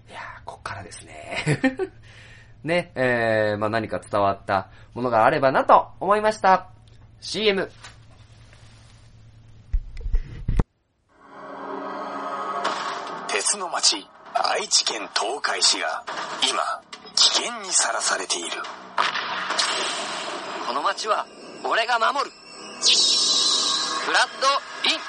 [0.09, 1.61] いやー、こっからですね。
[2.65, 6.76] ね、えー、まあ、何か伝わったものがあればなと思いました。
[7.21, 7.69] CM。
[13.29, 16.05] 鉄の町、愛知県東海市が
[16.49, 16.83] 今、
[17.15, 18.51] 危険にさらされている。
[20.67, 21.27] この町は
[21.65, 22.31] 俺が守る。
[22.31, 24.47] フラッド
[24.89, 25.01] イン、イン。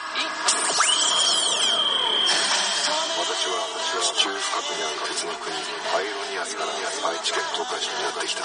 [3.17, 3.67] 私は
[4.01, 6.71] 地中深くにある鉄の国アイロニアスから
[7.09, 8.43] 愛知県東海市にやってきた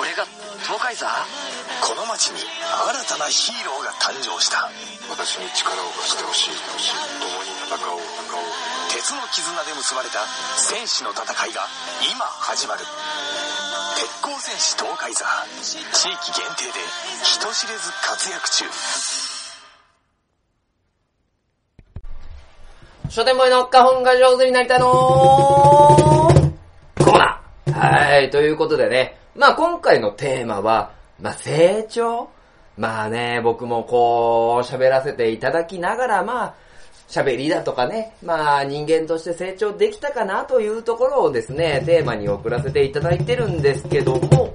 [0.00, 0.26] 俺が
[0.62, 1.06] 東海座
[1.82, 2.46] この町に新
[3.04, 4.70] たなヒーローが誕生した。
[5.10, 6.50] 私に力を貸してほしい。
[7.18, 8.46] 共に戦おう戦おう
[8.94, 10.22] 鉄の絆で結ばれた
[10.56, 11.66] 戦士の戦いが
[12.06, 12.84] 今始まる。
[13.98, 15.26] 鉄鋼戦士東海座
[15.62, 16.78] 地域限定で
[17.24, 18.64] 人知れず活躍中。
[23.10, 27.72] 書店ボーイの花本が上手になりたいのコーナー。
[27.72, 32.30] はい、ということでね、まあ今回のテーマは、まあ成長。
[32.76, 36.54] まあね、僕もこう、喋らせていただきながら、まあ、
[37.08, 44.54] 喋りだとかね、まあ人間として成長できたかなというところをですね、 テーマに送らせていただいてるんですけども、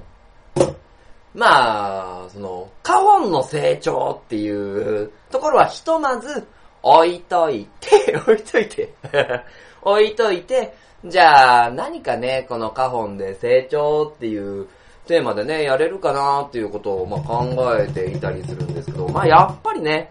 [1.34, 6.44] まあ、その、カホンの成長っていうところはひとまず
[6.82, 8.92] 置いといて、置いといて、
[9.82, 14.66] 置いといて、じゃあ何かね、このカホンで成長っていう
[15.06, 17.46] テーマでね、やれるかなっていうことをまあ考
[17.78, 20.10] えていたりするんですけど、まあやっぱりね、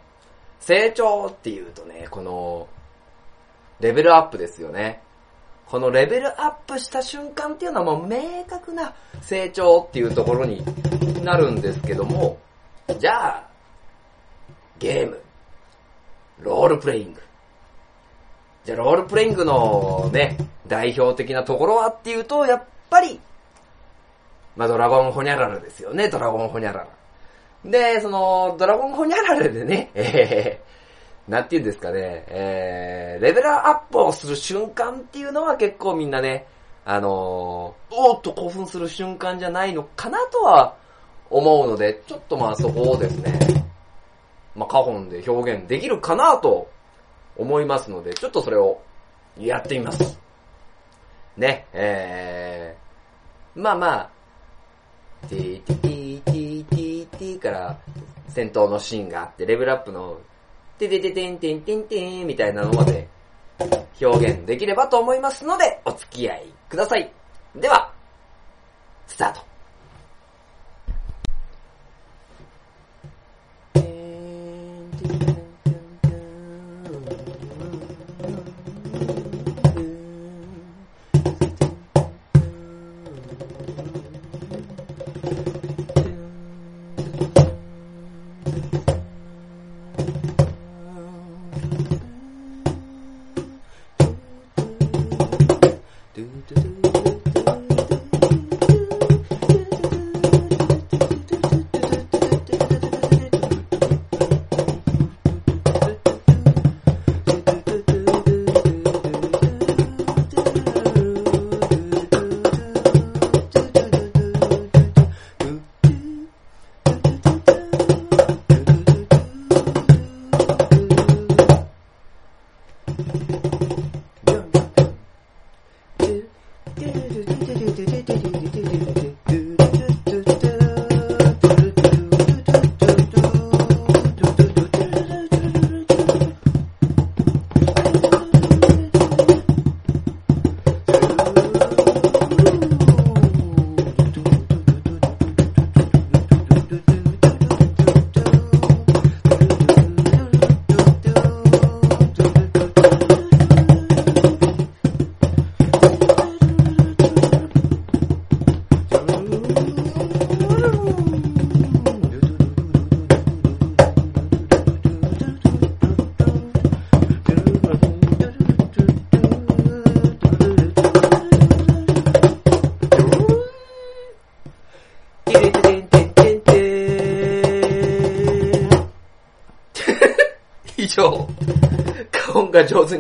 [0.60, 2.68] 成長っていうとね、この、
[3.80, 5.02] レベルアップですよね。
[5.68, 10.64] このレベルアップした瞬間っていうのはもう明確な成長っていうところに
[11.24, 12.38] なるんですけども、
[12.98, 13.48] じゃあ、
[14.80, 15.22] ゲーム、
[16.40, 17.22] ロールプレイング。
[18.68, 20.36] じゃあロールプレイングのね、
[20.68, 23.18] 代表的なところはっていうと、やっぱり、
[24.58, 26.88] まあドラゴンホニャララですよね、ドラゴンホニャララ。
[27.64, 36.46] で、その、ドラゴンホニャララでね、えー、なんて言うんですかね、えー、レベルアップをする瞬間っていうのは結構みんなね、
[36.84, 40.76] あのー、おーっと興奮する瞬間じゃないのかなとは
[41.30, 43.64] 思うので、ちょっとまあそこをですね、
[44.58, 46.76] まあカホンで表現できるかなと
[47.38, 48.82] 思いますので、ちょっとそれを
[49.38, 50.20] やってみます。
[51.38, 54.10] ね、えー、まあまあ、
[55.28, 57.80] ティーティティーティーティティから
[58.28, 60.20] 戦闘のシーンがあって、レベルアップの
[60.78, 63.08] テテテテンテンテンテンみたいなのまで
[64.02, 67.12] 表現できればと思いますので、お付き合いください。
[67.56, 67.92] では、
[69.08, 69.47] スタート。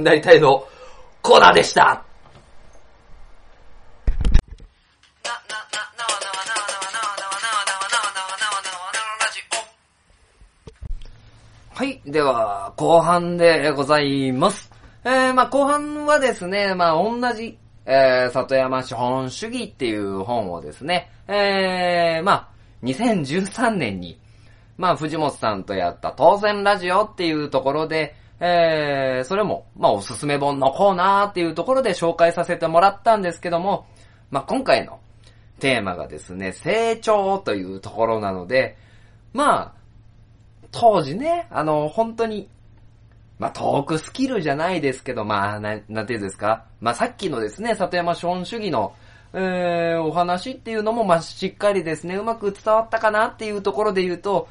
[0.07, 0.65] なりたいの
[1.21, 2.03] コーナーでした。
[11.73, 12.01] はい。
[12.05, 14.71] では、後半でございます。
[15.03, 22.47] えー、まあ後半はですね、まあ同じ、えー、里山資本主義っていう本をですね、えー、まあ
[22.83, 24.19] 2013年に、
[24.77, 33.87] まあ藤本さんとやった当選ラジオっていうところで、えー、それも、まあおすすめ本のコーナーっていうところで紹介させてもらったんですけども、
[34.29, 34.99] まあ今回の
[35.59, 38.77] テーマがですね、成長というところなので、
[39.33, 39.73] まあ、
[40.71, 42.49] 当時ね、あの、本当に、
[43.39, 46.65] まあ、トークスキルじゃないですけど、まあ、ななんていうんですか。
[46.81, 48.95] まあ、さっきのですね、里山資本主義の、
[49.33, 54.47] えー、お話っていうのも、まあ、しっかりですね、うまく伝わったかなっていうところで言うと、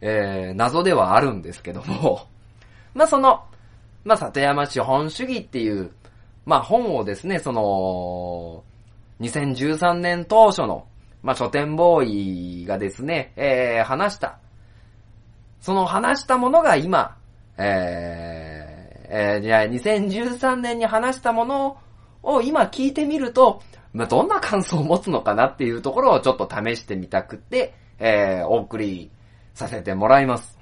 [0.00, 2.26] えー、謎ではあるんですけども、
[2.94, 3.44] まあ、その、
[4.04, 5.90] まあ、里山資本主義っていう、
[6.46, 8.64] まあ、本をですね、その、
[9.20, 10.86] 2013年当初の、
[11.22, 14.38] まあ、書店ボーイがですね、えー、話した、
[15.60, 17.16] その話したものが今、
[17.56, 21.78] えー、えー、じゃあ2013年に話したもの
[22.22, 29.10] を今聞いてみると、まあ、どんな感想を持つのかなっていうところをちょっと試してみたくて、えー、お送り
[29.54, 30.58] させてもらいます。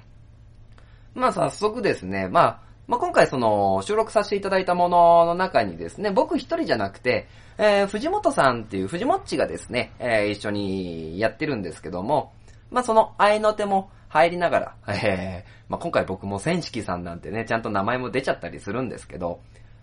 [1.15, 12.33] まあ、早速ですね、まあ、まあ、今回その収録させていただいたものの中にですね、僕一人じゃなくて、えー、藤本さんっていう藤もっちがですね、えー、一緒にやってるんですけども、
[12.71, 19.39] まあ、その合いの手も入りながら、えー、まあ、今回僕も千式さんなんてね、ちゃんと名前も出ちゃったりするんですけど、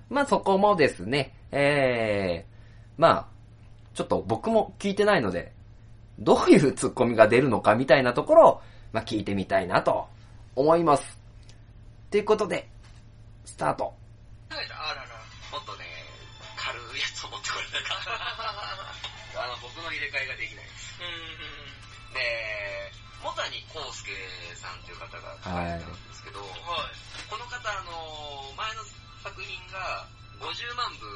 [0.09, 3.27] まあ、そこもですね、えー、まあ、
[3.95, 5.53] ちょっと僕も聞いてないので、
[6.19, 8.61] どういうツッコミが出るのかみたいなところを、
[8.93, 10.07] まあ、聞いてみたいなと
[10.55, 11.20] 思います。
[12.11, 12.67] ということで、
[13.47, 13.95] スタート。
[14.51, 15.07] あらら、
[15.55, 15.87] もっとね、
[16.59, 18.03] 軽いやつを持ってこれないか。
[19.39, 20.99] あの、僕の入れ替えができないです。
[20.99, 22.19] うん。
[22.19, 22.91] で、
[23.23, 24.11] 元谷康介
[24.59, 26.99] さんという方が書かれてたんですけど、はい。
[27.31, 27.95] この方、あの、
[28.59, 28.83] 前の
[29.23, 30.03] 作品が
[30.43, 31.07] 50万部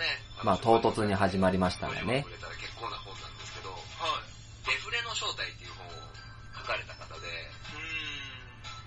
[0.00, 2.28] ね、まあ、唐突に始まりましたがね50万部。
[2.28, 4.32] 売れたら結構な本なんですけど、はい。
[4.64, 5.92] デフレの正体っていう本を
[6.56, 7.28] 書かれた方で、
[7.76, 8.31] うん。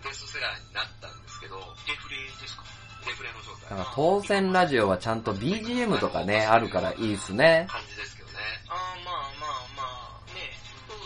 [0.06, 1.58] ベストセラーになったんですけど、
[1.90, 2.64] デフレですか？
[3.06, 3.70] デフレの正体。
[3.74, 7.66] だから当選ラジオはちゃんと BGM とかね、あるからいいっすね。
[7.70, 8.40] 感じですけどね。
[8.70, 10.54] あー、まあまあまあ、ね。
[10.86, 10.98] そう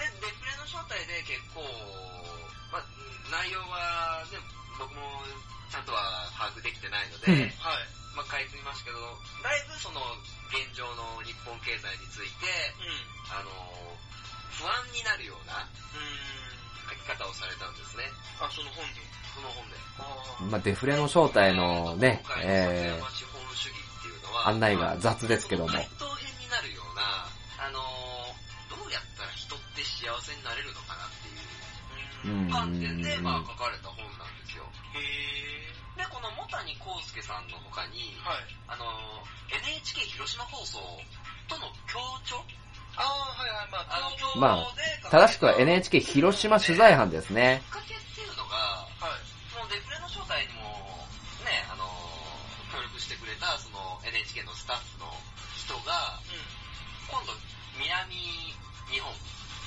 [0.00, 1.64] で、デフレの正体で結構、
[2.72, 2.84] まあ、
[3.32, 4.36] 内容はね、
[4.78, 5.00] 僕も
[5.72, 7.88] ちゃんとは把握できてないので、うんはい。
[8.12, 9.00] まあ、書いてみましたけど、
[9.40, 10.00] だいぶその
[10.52, 12.48] 現状の日本経済について、
[12.80, 13.32] うん。
[13.32, 13.48] あの、
[14.52, 15.64] 不安になるような
[15.96, 16.71] うん。
[16.92, 18.04] 書き方をされたんですね。
[18.40, 19.00] あ、その本で。
[19.34, 19.76] その本で。
[20.50, 27.28] まあ、デフレの正体のね、え山資本主義っていうのは、案内が雑ですけども対等編になるような、
[27.62, 27.78] あの
[28.68, 34.66] どうやったら人って幸せになれるのかなっていううん観点で、まあ、書かれた本なんですよ。
[35.96, 38.44] で、この茂谷康介さんの他に、はい。
[38.68, 38.84] あの
[39.52, 40.80] NHK 広島放送
[41.46, 42.40] との協調
[44.36, 47.62] まあ、正しくは NHK 広島取材班ですね。
[47.68, 48.56] きっかけっていうのが、
[48.96, 49.20] はい。
[49.52, 50.72] そのデフレの正体にも、
[51.44, 51.84] ね、あの
[52.72, 55.12] 協力してくれた、その NHK のスタッフの
[55.56, 56.40] 人が、うん。
[57.12, 57.36] 今度、
[57.76, 58.08] 南
[58.88, 59.12] 日本、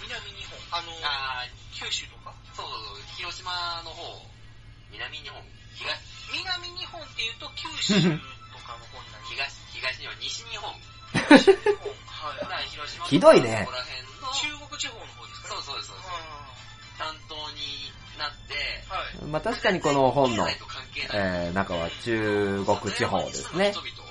[0.01, 0.57] 南日本。
[0.73, 2.33] あのー、あー九州とか？
[2.57, 3.51] そうそうそう、広島
[3.85, 4.01] の方、
[4.89, 5.37] 南日本、
[5.77, 5.93] 東、
[6.33, 8.17] 南日本っていうと九州
[8.65, 11.53] とかの方になり東、東日本、西日本、ます。
[11.53, 11.93] 日本。
[12.25, 12.65] はい。
[12.73, 15.61] 広島ひどいねそこら辺の、中国地方の方ですかね。
[15.61, 16.17] そうそうそうそう、
[16.97, 18.57] 担当になって、
[18.89, 19.29] はい。
[19.29, 20.49] まあ、確かにこの本の
[21.13, 23.69] えー、中は中国地方ですね。
[23.71, 24.09] 人々を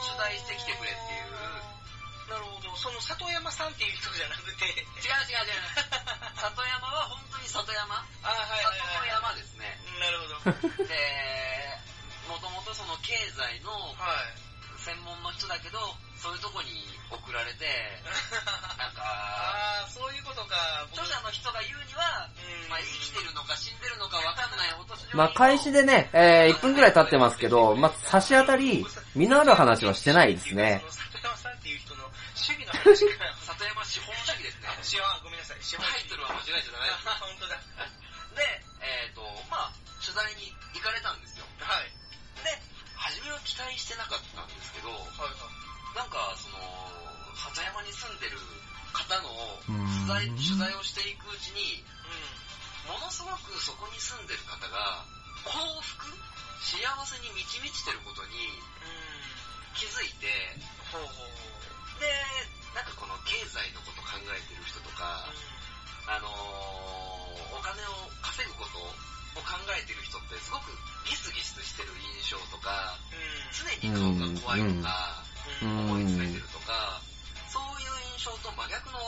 [0.00, 2.72] 取材してきてくれっていう、なるほど。
[2.80, 4.64] その里山さんっていう人じゃなくて。
[4.64, 5.60] 違う違う違う。
[6.40, 9.08] 里山は本当に里山あー、はいはい里のはい。
[9.08, 9.76] 山ですね。
[10.00, 10.84] なるほど。
[10.88, 11.73] で、
[12.28, 14.54] もともとその経済のはい。
[14.84, 15.80] 専門の人だけど、
[16.20, 17.64] そういうとこに送られて、
[18.76, 20.84] なんか、あー、そういうことか。
[20.92, 28.84] 著者の人が言うには、うんまあ生きてるのか死んでるのかわかんないお年寄りのまあ、開始でね、えー、1分くらい経ってますけど、まあ、差し当たり、
[29.16, 30.84] 身のある話はしてないですね。
[30.90, 32.04] 里山さんっていう人の
[32.34, 33.34] 主義の話から。
[33.40, 34.68] 里山資本主義ですね。
[34.68, 35.62] あ、しあごめんなさい。
[35.62, 37.08] 資本タイトルは間違えちゃダメです。
[37.08, 37.56] あ、本当だ。
[38.36, 39.72] で、えっ、と、まあ、
[40.04, 41.46] 取材に行かれたんですよ。
[41.60, 42.03] はい。
[42.44, 42.52] で、
[42.94, 45.96] 初めは期待してなかったんですけど、はいはい。
[45.96, 46.60] なんか、その、
[47.34, 48.38] 里山に住んでる
[48.92, 49.32] 方の
[49.68, 51.82] うん取材取材をしていくうちに、
[52.86, 55.02] うものすごくそこに住んでる方が、
[55.42, 56.06] 幸福
[56.60, 58.52] 幸せに満ち満ちてることにん。
[58.52, 59.76] うん。
[59.76, 60.28] 気づいて、
[60.92, 61.08] ほう。
[62.00, 62.08] で、
[62.74, 65.28] なんかこの経済のこと考えてる人とか、
[66.06, 70.70] あのー、お金を稼ぐことを考えてる人ってすごく
[71.04, 71.90] ギスギスしてる
[72.22, 72.98] 印象とか、
[73.52, 75.22] 常に顔が怖いとか、
[75.62, 75.78] うん。
[75.92, 77.00] 思い詰めてるとか、
[77.50, 78.98] そういう印象と真逆の、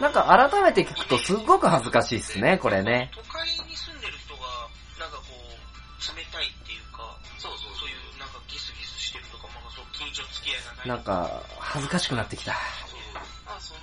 [0.00, 3.10] なんか改めて聞くとすっごく恥ずかしいっすね、これね。
[3.14, 4.68] 都会に住んでる人が、
[4.98, 10.88] なんかこう、冷たいっていうか、そうそうそういうなんかギスギスしてるとか、まあそう、近所付き合いがない。
[10.88, 12.52] なんか、恥ずかしくなってきた。
[12.86, 13.14] そう
[13.46, 13.80] まあその、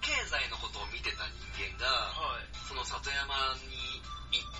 [0.00, 2.46] 経済のことを見てた人間が、はい。
[2.68, 3.34] その里山
[3.68, 3.91] に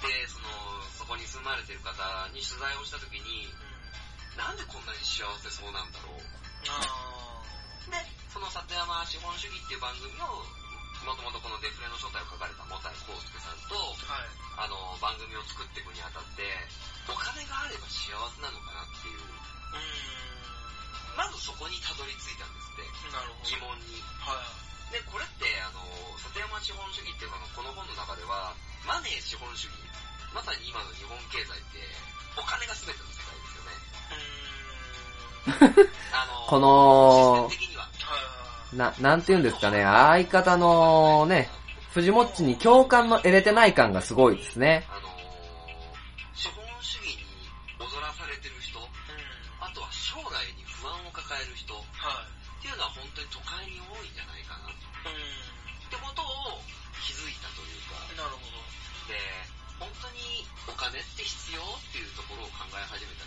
[0.03, 0.50] 行って、その、
[0.98, 1.94] そこに住まれてる方
[2.34, 4.42] に取材をしたときに、うん。
[4.42, 6.18] なんでこんなに幸せそうなんだろう。
[6.66, 6.82] あ
[7.86, 7.94] で、
[8.34, 10.42] その里山資本主義っていう番組を、
[11.07, 14.11] もともとこのデフレの正体を書かれた茂谷康介さんと、ー。
[14.11, 14.66] はい。
[14.66, 16.42] あの、番組を作っていくにあたって、
[17.07, 19.30] お金があれば幸せなのかなっていう、う
[21.14, 23.14] まずそこにたどり着いたんですって、ーん。
[23.14, 23.50] なるほど。
[23.50, 24.03] 疑問に。
[24.18, 24.72] はい。
[24.93, 25.80] で、これって、あの、
[26.20, 28.53] 里山資本主義っていうか、この本の中では、
[28.84, 29.74] マネー資本主義、
[30.36, 31.80] まさに今の日本経済って、
[32.36, 33.80] お金が全ての世界ですよね。
[35.49, 35.88] うーん。
[36.12, 37.51] あの、 この。
[38.72, 41.49] な、なんて言うんですかね、相方のね、
[41.93, 44.86] 藤もっちに共感の得れてない感がすごいですね。
[44.90, 45.01] あ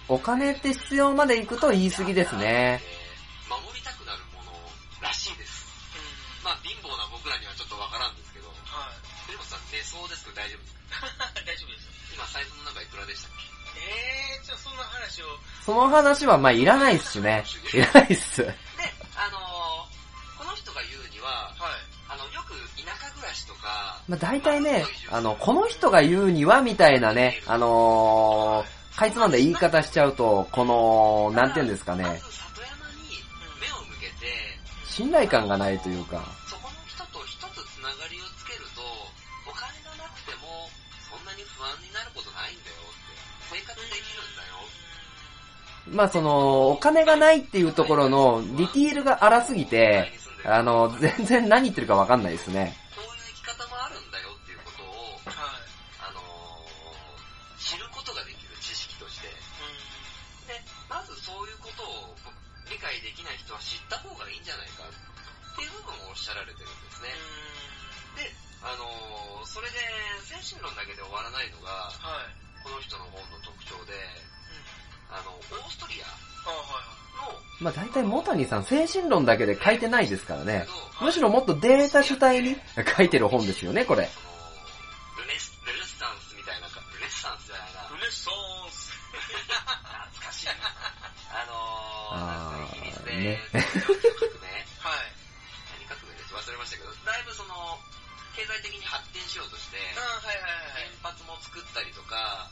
[0.07, 2.79] お金って必要まで行くと言い過ぎですね。
[3.49, 4.51] 守りたくなるもの
[5.01, 5.65] らしいです。
[5.93, 5.99] ど。
[5.99, 6.45] うん。
[6.45, 8.93] まあ貧乏な僕らにはちょっとわからんですけど、はい。
[9.25, 11.09] 藤本さん寝そうですけど大丈夫ですか？
[11.41, 11.89] 大丈夫です。
[12.13, 13.81] 今財布の中いくらでしたっけ？
[13.81, 15.25] えー、じゃあそんな話を、
[15.65, 17.43] その話はまあいらないっすね。
[17.73, 18.45] いらないっす。
[18.45, 18.53] で、
[19.17, 21.81] あのー、この人が言うには、はい。
[22.07, 32.21] あの、よく田舎暮らしとか、まあ大体ね、あの、この人が言うにはみたいなね、あのー、かいつまんだ言い方しちゃうと、この、なんていうんですかまね、
[34.87, 38.81] 信頼感がないというか、そこの人と一つつながりをつけると、
[39.49, 40.69] お金がなくても、
[41.11, 43.59] そんなに不安になることないんだよって。
[43.59, 44.47] 生活できるんだ
[45.91, 45.97] よ。
[45.97, 50.13] まあその、お金がないっていうところのディティールが荒すぎて、
[50.45, 52.77] あの、全然何言ってるかわかんないですね。
[70.45, 72.29] 精神論だけで終わらないのが、はい。
[72.61, 73.97] この人の本の特徴で、
[75.09, 76.05] あの、オーストリア
[76.45, 80.67] の、まあ大体モタニさん精神論だけで書いてないですからね。
[81.01, 82.55] むしろもっとデータ主体に
[82.95, 84.03] 書いてる本ですよね、これ。
[84.03, 84.07] ル
[85.25, 87.89] ネス、ルネッサンスみたいなか、ルネッサンスじゃないな。
[87.89, 88.93] ルネッサンス。
[90.13, 90.47] 懐かしい。
[91.33, 93.41] あのー、あーね
[98.35, 100.91] 経済的に発展しようとして、あはいはいはい。
[100.91, 102.51] 原発も作ったりとか。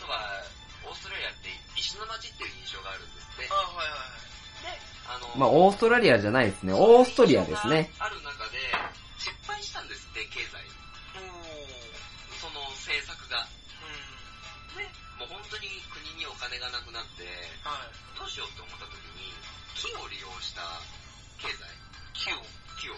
[0.00, 0.40] とは、
[0.88, 3.46] オーストラリアって石の町っていう印象があるんですって。
[3.52, 4.32] あはいはいはい。
[4.64, 4.80] で、
[5.12, 6.72] あのーまあオーストラリアじゃないですね。
[6.72, 7.92] オーストリアですね。
[8.00, 8.58] ある中で、
[9.20, 10.64] 失敗したんですって、経済。
[12.40, 13.44] その政策が。
[13.84, 14.80] うん。
[14.80, 14.88] で、
[15.20, 17.28] もう本当に国にお金がなくなって、
[17.62, 18.18] はい。
[18.18, 19.28] どうしようって思った時に、
[19.76, 20.64] 木を利用した
[21.36, 21.68] 経済。
[22.16, 22.40] 木を。
[22.80, 22.96] 木を。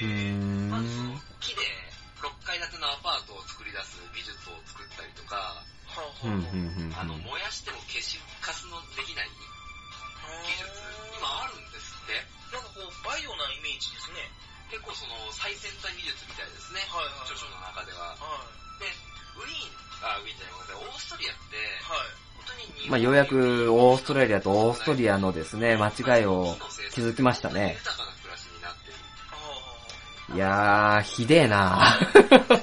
[0.00, 1.60] まずその木で
[2.24, 6.06] 6階建てのアパートを作り出す技術を作ったりとか、は
[6.96, 9.28] あの、燃やしても消し、カスのできない
[10.46, 10.70] 技術、
[11.18, 12.16] 今あるんですって。
[12.54, 14.24] なんかこう、バイオなイメージですね。
[14.70, 16.80] 結構その最先端技術みたいですね。
[16.86, 17.34] はいはい。
[17.34, 18.14] 著書の中では。
[18.14, 18.46] は
[18.78, 18.86] い。
[18.86, 18.86] で、
[19.36, 22.30] ウィーン、あ、ウィーンじゃなオーストリアって、はい。
[22.38, 26.56] 本当に日本まあようやくオーストラリアとオーストリアのですね、間違いを
[26.94, 27.76] 気づきましたね。
[30.34, 31.80] いやー、ひでえな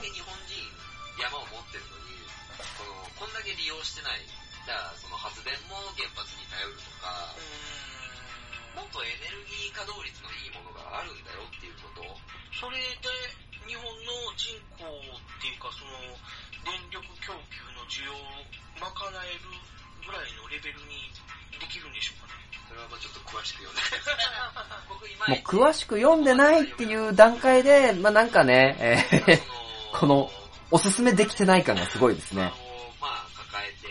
[26.27, 29.39] でないっていう段階で、まあなんかね、えー
[29.95, 30.29] この
[30.69, 32.43] おすすめできてない感がすごいですね。
[32.43, 33.87] をまあ抱えて、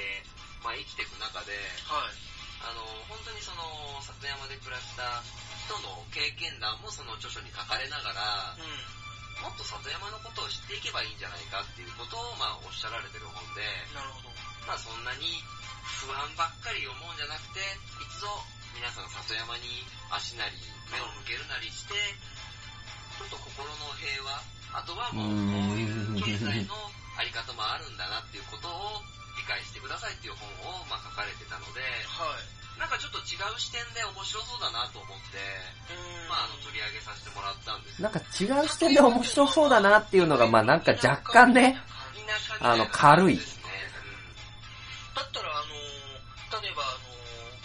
[0.63, 1.57] まあ生きていく中で、
[1.89, 2.13] はい。
[2.61, 3.65] あの、本当にその、
[4.05, 5.25] 里山で暮らした
[5.65, 13.95] 人の経験談もその著書に書かれながら、うもっと里山のことを知っていけばいいんじゃないかっていうことを、まあおっしゃられてる本で、ん。
[13.97, 14.29] なるほど。
[14.69, 15.41] まあそんなに
[16.05, 17.65] 不安ばっかり思うんじゃなくて、
[18.05, 18.29] 一度
[18.77, 20.53] 皆さん里山に足なり
[20.93, 21.97] 目を向けるなりして、
[23.17, 24.37] ちょっと心の平和、
[24.77, 26.77] あとはもうこういう経済の
[27.17, 29.01] あり方もあるんだなっていうことを
[29.41, 30.45] 理解してくださいっていう本
[30.77, 32.45] をまあ書かれてたので、はい。
[32.77, 35.41] なんかちょっと違う視点で面白そうだなと思って、
[35.89, 36.29] うーん。
[36.29, 41.81] まああの取り上げさせてもらったんですなんか違う視点で面白そうだなっていうのが、まあなんか若干ね、
[42.61, 43.41] あの軽い。
[43.41, 43.43] だ
[45.25, 46.93] ったら、あのー、例えば、あ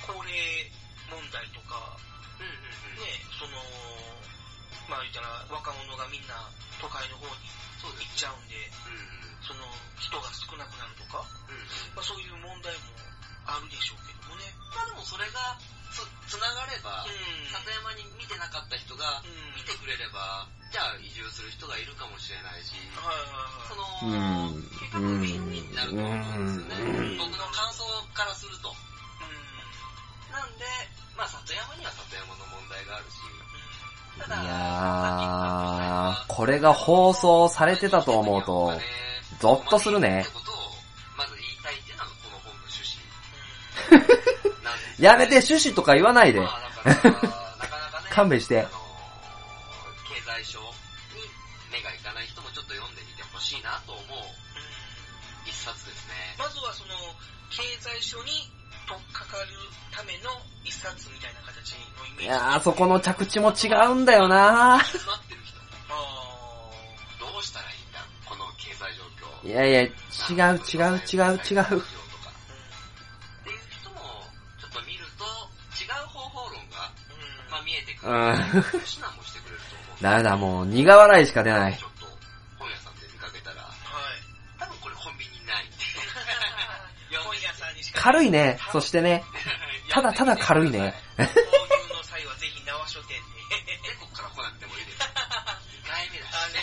[0.07, 0.70] のー、高齢
[1.11, 1.75] 問題とか、
[2.39, 3.59] うんうんうんうんね、その、
[4.87, 6.39] まあ言ったら、若者がみんな
[6.79, 7.35] 都会の方に
[7.99, 8.55] 行っちゃうんで、
[8.87, 9.65] うんうんその、
[9.99, 12.95] 人が少なくなるとか、うんうんまあそういう問題も
[13.45, 14.47] あるでしょうけどもね。
[14.73, 15.57] まあでもそれが
[15.91, 17.51] つ、つながれば、うん。
[17.51, 24.13] 里山に見てなかった人がうん見てくれれば、じゃあ移住する人がいるかもしれないし、はいはいそはい。
[24.13, 26.85] の、うん結局ウィンウィンになると思うんですよね。
[26.85, 27.83] うん僕の感想
[28.13, 28.71] からすると。
[30.31, 30.39] うん。
[30.39, 30.65] なんで、
[31.17, 33.19] まあ里山には里山の問題があるし、
[34.19, 38.79] たいだ、やー、これが放送されてたと思うと、
[39.39, 40.25] ゾッとするね
[44.99, 46.39] やめて趣旨とか言わないで
[48.11, 48.63] 勘弁してあ。
[48.63, 48.71] のー
[50.13, 50.65] 経済書に
[51.71, 56.13] 目がいかない人もちょっと読んでみてほしいなと思ううん一冊ですね。
[56.37, 56.93] まずはその、
[57.49, 58.50] 経済書に
[60.89, 62.25] の一冊みたいな形のイメージ。
[62.25, 65.59] いやー、そこの着地も違うんだよな詰まってる人、
[65.89, 66.71] あ
[67.19, 69.03] どうしたらいいんだこの経済状
[69.43, 69.47] 況。
[69.47, 71.61] いやいや、違う違う違う違う。
[71.61, 71.83] ーうんっ
[73.43, 73.97] ていう人も、
[74.59, 75.25] ちょっと見ると、
[75.77, 78.17] 違う方法論が、うんまあ見えてくうる。
[78.17, 78.21] ん。
[78.21, 80.03] 指南もしてくれると思う。
[80.03, 81.83] ダメだ、もう、苦笑いしか出ないち。
[81.83, 82.05] ょっと、
[82.57, 83.73] 本屋さんで見かけたら、はい。
[84.59, 85.75] 多分これコンビニにないんで。
[87.17, 88.57] 本屋さんにしか軽いね。
[88.71, 89.23] そしてね、
[89.91, 90.93] ただただ軽いね。
[91.17, 91.25] 際
[92.25, 93.13] はぜひ縄書店で。
[93.13, 93.17] エ
[93.99, 94.99] コから来なくてもいいです。
[94.99, 95.03] 2
[95.85, 96.29] 回目だし。
[96.31, 96.59] あね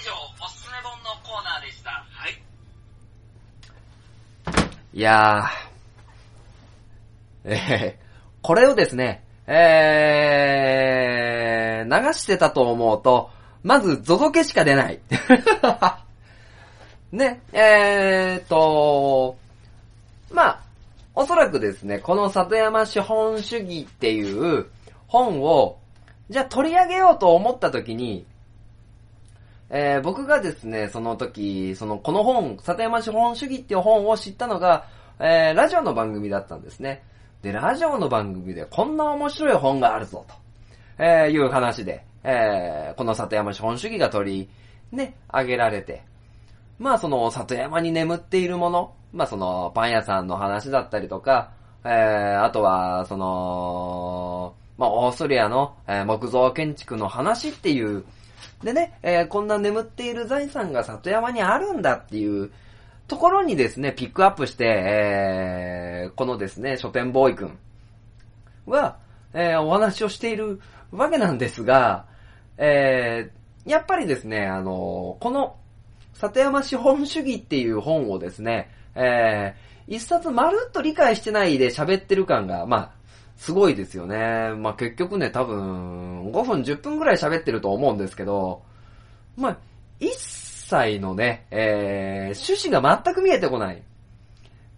[0.00, 2.06] 以上、おすすめ本のコーナーでした。
[2.08, 2.40] はい。
[4.94, 8.02] いやー、えー、
[8.42, 13.32] これをですね、えー、流してたと思うと、
[13.64, 15.00] まず、ゾゾケしか出ない。
[17.10, 19.36] ね、えーと、
[20.30, 20.61] まあ、
[21.14, 24.66] おそらくですね、この里山資本主義っていう
[25.06, 25.78] 本を、
[26.30, 28.24] じゃあ取り上げようと思った時に、
[29.68, 34.86] えー僕がですね、その時、その、この本、里山資本主義っていう本を知ったのが、
[35.18, 37.02] えーラジオの番組だったんですね。
[37.42, 40.34] で、ラジオの番組でこんな面白い本があるぞ、と、
[40.98, 44.50] えーいう話で、えーこの里山資本主義が取り、
[44.96, 46.04] ね、挙げられて、
[46.78, 51.52] まあその里山に眠っているもの、まあそのパン屋さんの話だったりとか、
[51.84, 58.04] えー、あとはその、まあオーストリアの、えー木造建築の話っていう、
[58.62, 62.50] でね、えーこんな眠っている財産が里山にあるんだっていう
[63.08, 67.58] ところにですね、ピックアップして、えーこのですね、書店ボーイくん
[68.66, 68.96] は、
[69.34, 70.60] えーお話をしている
[70.90, 72.06] わけなんですが、
[72.56, 75.56] えーやっぱりですね、あのこの、
[76.14, 82.90] 里山資本主義っていう本をですね、えー一冊まるっと理解してないで喋ってる感が、まあ、
[83.36, 84.52] すごいですよね。
[84.56, 88.62] まあ結局ね、多分、5分10分ぐらい喋ってると思うんですけど、
[89.36, 89.58] まあ、
[89.98, 93.82] 一切のね、えー趣旨が全く見えてこない。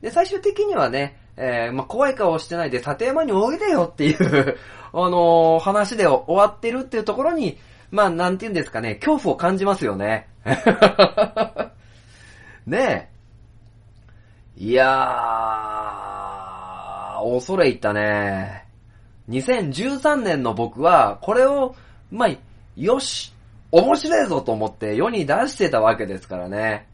[0.00, 4.56] で、最終的にはね、えーまあ怖い顔してないで里山においでよっていう、
[4.92, 7.58] あのー話で終わってるっていうところに、
[7.90, 10.28] まあなんて言うんですかね、恐怖を感じますよね。
[12.66, 13.13] ねえ。
[14.56, 18.66] いやー、恐れ入ったね。
[19.28, 21.74] 2013年の僕は、これを、
[22.10, 22.30] まあ、
[22.76, 23.32] よし、
[23.72, 26.86] 面白いぞと思って世に出してたわけですからね。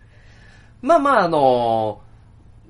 [0.82, 2.02] まあまあ、あの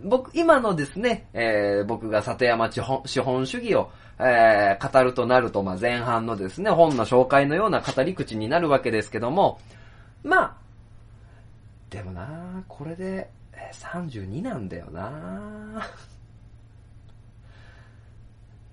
[0.04, 3.90] 僕、今のですね、えー僕が里山資本資本主義を、
[4.20, 9.58] えー語るとなると、まあ前半のですね、本の紹介のような語り口になるわけですけども、
[10.22, 10.54] まあ、
[11.90, 13.28] でもなこれで、
[13.72, 15.88] 32なんだよな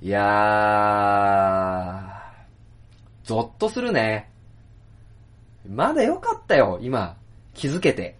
[0.01, 4.29] いやー、ゾッとするね。
[5.65, 7.15] まだよかったよ、今。
[7.53, 8.17] 気づけて。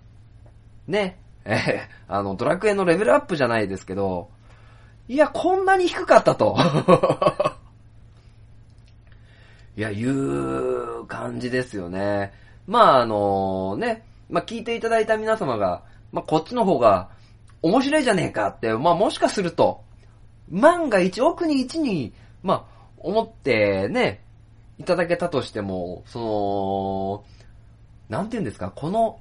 [0.88, 1.20] ね。
[1.44, 4.30] えあの、ドラクエのレベルアップじゃないですけど、
[5.10, 6.56] いや、こんなに低かったと。
[9.76, 12.32] いや、いう感じですよね。
[12.66, 15.84] まあ、あのね、まあ、聞いていただいた皆様が、
[16.14, 17.10] まあ、こっちの方が
[17.62, 19.84] 面白いじゃねえかって、まあ、もしかすると、
[20.48, 24.24] 万が一、億に一に、まあ、思ってね、
[24.78, 27.26] いただけたとしても、そ
[28.10, 29.20] の、なんて言うんですか、この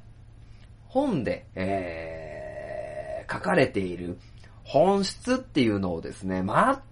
[0.87, 4.19] 本で、えー、書かれている
[4.65, 6.45] 本質っていうのをですね、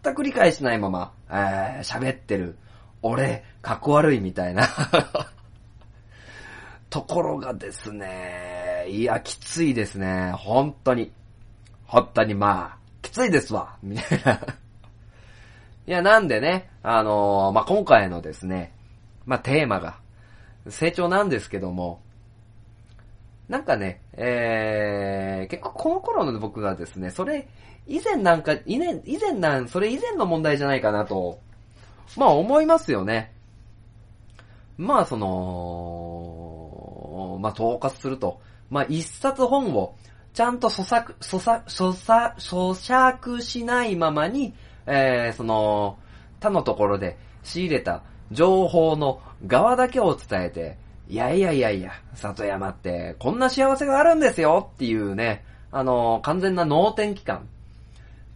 [0.03, 2.57] 全く理解しないまま、えー、喋ってる。
[3.03, 4.67] 俺、かっこ悪いみたいな。
[6.89, 10.33] ところがですね、いや、きついですね。
[10.33, 11.13] 本当に。
[11.87, 13.77] 本当にまあ、きついですわ。
[13.83, 14.33] みたいな。
[15.87, 18.73] いや、なんでね、あのーまあ、今回のですね、
[19.27, 19.99] まあ、テーマが、
[20.69, 22.01] 成長なんですけども、
[23.49, 27.49] なんかね、えー、結構この頃の僕がですね、それ
[27.87, 31.41] 以前なんか、以前、以前なん、それ以前の問題じゃないかなと、
[32.17, 33.33] まあ思いますよね。
[34.77, 35.27] まあその、
[37.41, 38.41] まあ統括すると、
[38.71, 39.95] まあ一冊本を
[40.33, 44.55] ちゃんと咀嚼、咀嚼、咀嚼、咀嚼しないままに、
[44.87, 45.99] えー、その、
[46.41, 57.49] 他のところで仕入れた情報の側だけを伝えて、いやいやいやいや、里山ってこんな幸せがあるんですよっていうね、あの、完全な脳天気感。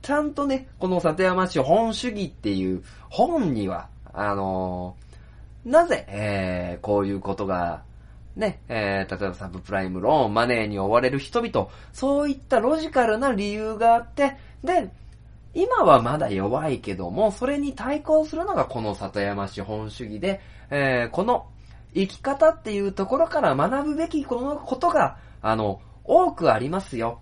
[0.03, 4.97] ちゃんとね、この里山市本主義っていう本には、あの
[5.65, 7.83] なぜ、えー、こういうことが、
[8.37, 14.91] ね、えー、例えばサブプライムローン、マネーに追われる人々、そういったロジカルな理由があって、で、
[15.55, 21.47] 今はまだ弱いけども、それに対抗するのがこの里山資本主義で、えー、この
[21.95, 27.21] 生き方っていうところから学ぶべきこのことが、あの、多くありますよ。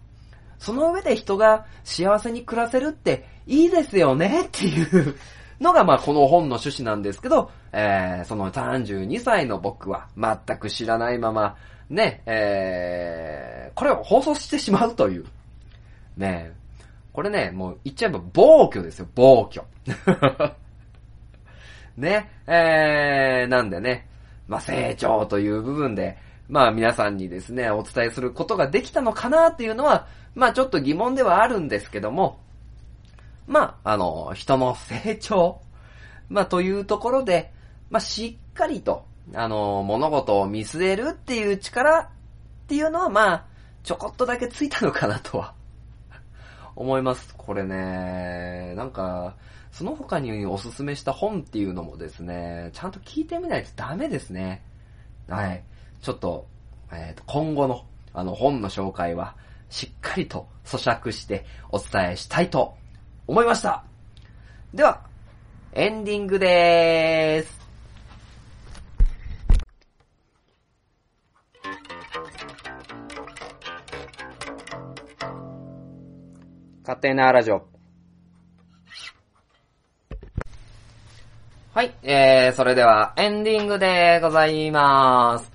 [0.58, 5.16] その上で人が幸せに暮らせるっていいですよねっていう
[5.62, 11.56] のが、まあ、この本の趣旨なんですけど、えー、その32歳の僕は全く知らないまま、
[11.88, 15.24] ね、えー、これを放送してしまうという。
[16.16, 16.52] ね
[17.12, 19.62] これね、もう言っちゃえば暴挙ですよ、暴挙。
[21.96, 24.08] ね、えー、なんでね、
[24.48, 26.16] まあ、成長という部分で、
[26.48, 32.40] まあ皆さんにですね、お伝えすることができたのかなっていうのは、まあちょっと疑問ではあるんですけども、
[33.46, 35.60] まあ、あの、人の成長、
[36.28, 37.52] まあというところで、
[37.90, 42.08] まあしっかりと、あの、物事を見据えるっていう力っ
[42.66, 43.44] ていうのは、まあ、
[43.82, 45.54] ちょこっとだけついたのかなとは、
[46.76, 47.34] 思います。
[47.36, 49.36] これね、なんか、
[49.70, 54.62] その他におすすめした本っていうのもですね、ちゃんと聞いてみないとダメですね。
[55.28, 55.64] はい。
[56.02, 56.46] ちょっと、
[56.92, 59.36] えーと、今後の、あの、本の紹介は、
[59.70, 62.76] しっかりと咀嚼してお伝えしたいと
[63.32, 63.82] 思いました。
[64.74, 65.00] では、
[65.72, 67.60] エンディングでーす。
[76.82, 77.66] 勝手なラジオ。
[81.72, 85.50] はい、えー、それではエンディングでございます。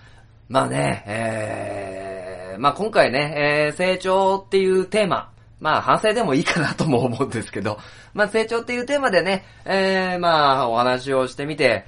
[0.50, 7.80] まあね、えー、まあ今回ね、えー、成長っていうテーマ、まあ反省でもいいかなとも思うんですけど、
[8.14, 11.86] まあ成長っていうテーマでね、えー、まあお話をしてみて、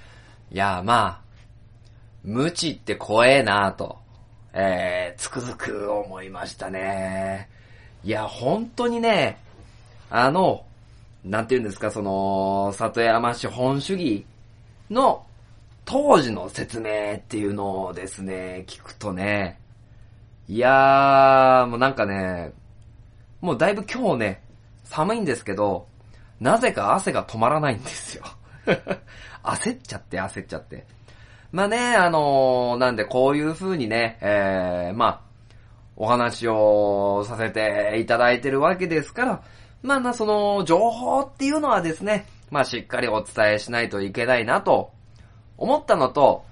[0.52, 1.30] いや、まあ、
[2.24, 4.00] 無知って怖えなと、
[4.54, 7.50] えー、つくづく思いましたね。
[8.04, 9.38] いや、本当にね、
[10.10, 10.66] あの、
[11.24, 14.26] なんて言うんですか、その、里山市本主義
[14.90, 15.26] の
[15.86, 19.60] 当時の説明っていうのをですね、聞くとね、
[20.48, 22.54] いやー、もうなんかね、
[23.42, 24.44] もうだいぶ今日ね、
[24.84, 25.88] 寒いんですけど、
[26.40, 28.24] なぜか汗が止まらないんですよ。
[29.44, 30.86] 焦っちゃって焦っちゃって。
[31.52, 35.22] まあね、あのーなんでこういう風にね、えー、まあ、
[35.96, 39.42] お話をさせていただいてるわけですから、
[39.82, 44.92] まあな、その、情報っていうのはですね、まあしっかりお伝えしないといけないなと
[45.58, 46.46] 思ったのと、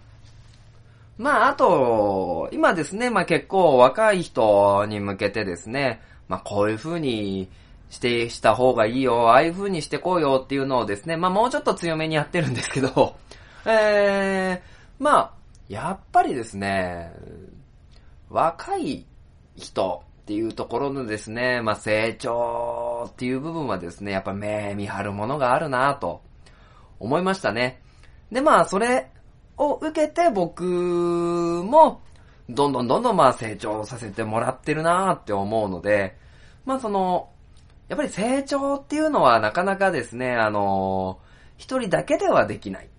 [1.18, 7.50] まああと、今ですね、まあ結構若い人に向けてですね、まあこういう風に
[7.90, 13.16] して、した方がいいよ、ああいう風にしてこうよっていうのをですね、まあもうちょっと強めにやってるんですけど、
[13.66, 15.32] えー、まあ、
[15.70, 17.14] やっぱりですね、
[18.30, 19.06] 若い
[19.56, 26.22] 人っていうところのですね、まあ成長っていう部分はですね、やっぱ目見張るものがあるなと
[27.00, 27.82] 思いましたね。
[28.32, 29.10] でまあそれ
[29.58, 30.64] を受けて僕
[31.66, 32.02] も、
[32.50, 36.18] どんどんどんどんまあ成長させてもらってるなって思うので、
[36.66, 37.30] まあその、
[37.90, 41.20] やっぱり成長っていうのはなかなかですね、あの、
[41.58, 42.90] 一人だけではできない。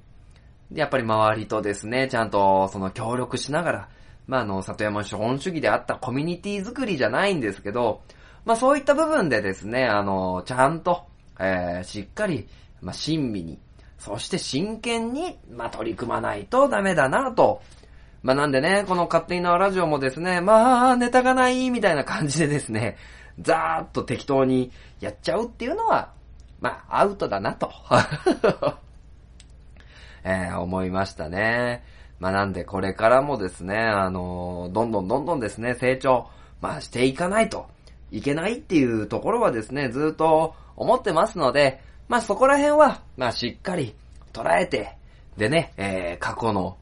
[0.70, 3.88] でやっぱり周りとですね、ちゃんとその協力しながら、
[4.26, 8.02] まあ、あの、里山資本主義であったコミュニティ作りじゃないんですけど、
[8.44, 11.06] まあ、そういった部分でですね、あの、ちゃんと、
[11.40, 12.46] えー、しっかり、
[12.82, 13.58] まあ、親身に、
[13.98, 17.62] そして真剣に、まあ、取り組まないとダメだなと。
[18.22, 22.96] まあ、なんでね、この勝手に縄ラジオもですね、まあ、ネタがない、みたいな感じでですね、
[23.40, 26.12] ざーっと適当にやっちゃうっていうのは、
[26.60, 27.70] まあ、アウトだなと。
[30.24, 31.84] えー、思いましたね。
[32.18, 36.28] まあなんでこれからもですね、あのーどんどんどんどんですね、成長、
[36.60, 37.66] まあしていかないと
[38.10, 43.94] いけないっていうところはですね、ずっと思ってますので、まあそこら辺は、まあしっかり
[44.32, 44.96] 捉えて、
[45.36, 46.76] でね、えー、過去の、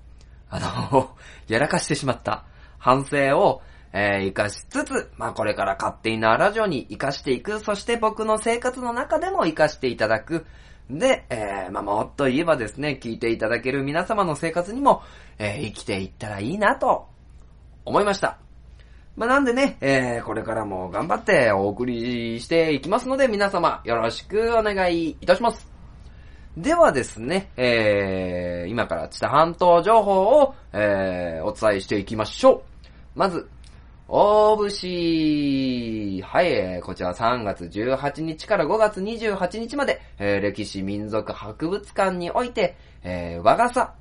[0.50, 1.16] あの
[1.48, 2.44] やらかしてしまった
[2.78, 10.46] 反省を、えー、活かしつつ、まあこれから勝手になラジオに活かしていく、そして僕の生活の中でも活かしていただく、
[10.90, 15.02] で、えー、まあ、もっと言えばですね、聞いていただける皆様の生活にも、
[15.38, 17.08] えー生きていったらいいなと、
[17.84, 18.38] 思いました。
[19.16, 25.75] まあ、なんでね、えー、これからも頑張ってお送りしていきますので、皆様よろしくお願いいたします。
[26.56, 32.64] ではですね、えー、今から知多半島情報を、えー、お伝えしていきましょ
[33.14, 33.18] う。
[33.18, 33.50] まず、
[34.08, 43.92] 大節はい、えーこちら3月18日から5月28日まで、えー歴史民族博物館において、えー和傘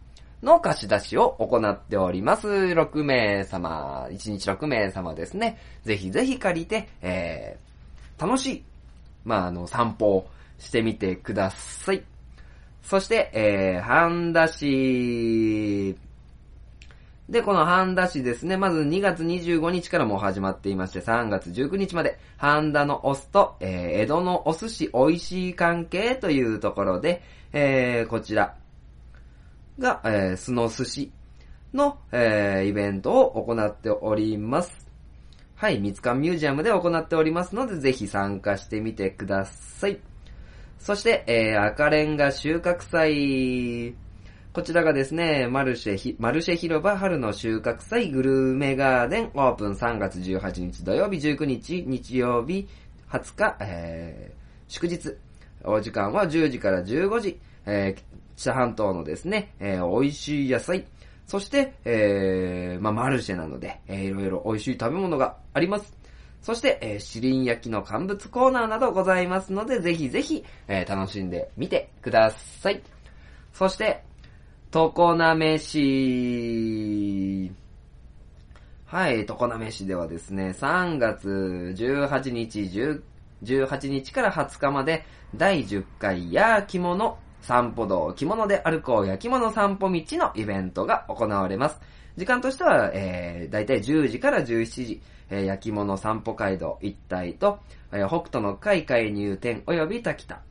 [0.41, 2.47] の貸し出しを行っております。
[2.47, 5.58] 6名様、1日6名様ですね。
[5.84, 8.64] ぜひぜひ借りて、えー楽しい、
[9.26, 12.01] まあ、あの、散歩をしてみてください。
[12.86, 15.98] そして、えー、半出し、
[17.28, 27.24] で、この半田市ですね、まず2月25日からもう始まっていまして、3月19日まで、半田のお酢と、えー江戸のお寿司美味しい関係というところで、
[27.54, 28.56] えーこちら
[29.80, 31.12] が、えー、酢の寿司
[31.74, 34.88] の、えーイベントを行っております。
[35.56, 40.14] はい、三つ館ミュージアムで行っておりますので、ぜひ参加してみてください。
[40.80, 43.96] そして、えー赤レンガ収穫祭、
[44.54, 52.68] こちらがですね、マルシェ、マルシェ広場春の収穫祭グルメガーデンオープン3月18日土曜日19日日曜日
[53.12, 55.18] 20日、えー、祝日。
[55.64, 57.40] お時間は10時から15時。
[57.66, 58.02] えー、
[58.38, 60.86] 北半島のですね、えー、美味しい野菜。
[61.26, 65.94] そして、えー、まあ、マルシェなので、えー、いろいろ美味しい食べ物があります。
[66.46, 72.84] そして、えー、シリン焼きの乾物コーナーなどございますので、ぜひぜひ、えー楽しんでみてください。
[73.52, 74.04] そして、
[74.70, 77.52] 常滑市。
[78.86, 82.60] はい、常滑市ではですね、3月18日、
[83.41, 85.04] 18日から20日まで、
[85.36, 91.82] 第10回焼き物散歩道、着物で歩こう焼き物散歩道のイベントが行われます。
[92.18, 97.60] 時間としては、えー、だいたい10時から17時、えー焼き物散歩街道一帯と、
[97.92, 100.42] えー北斗の海海入店及び滝田。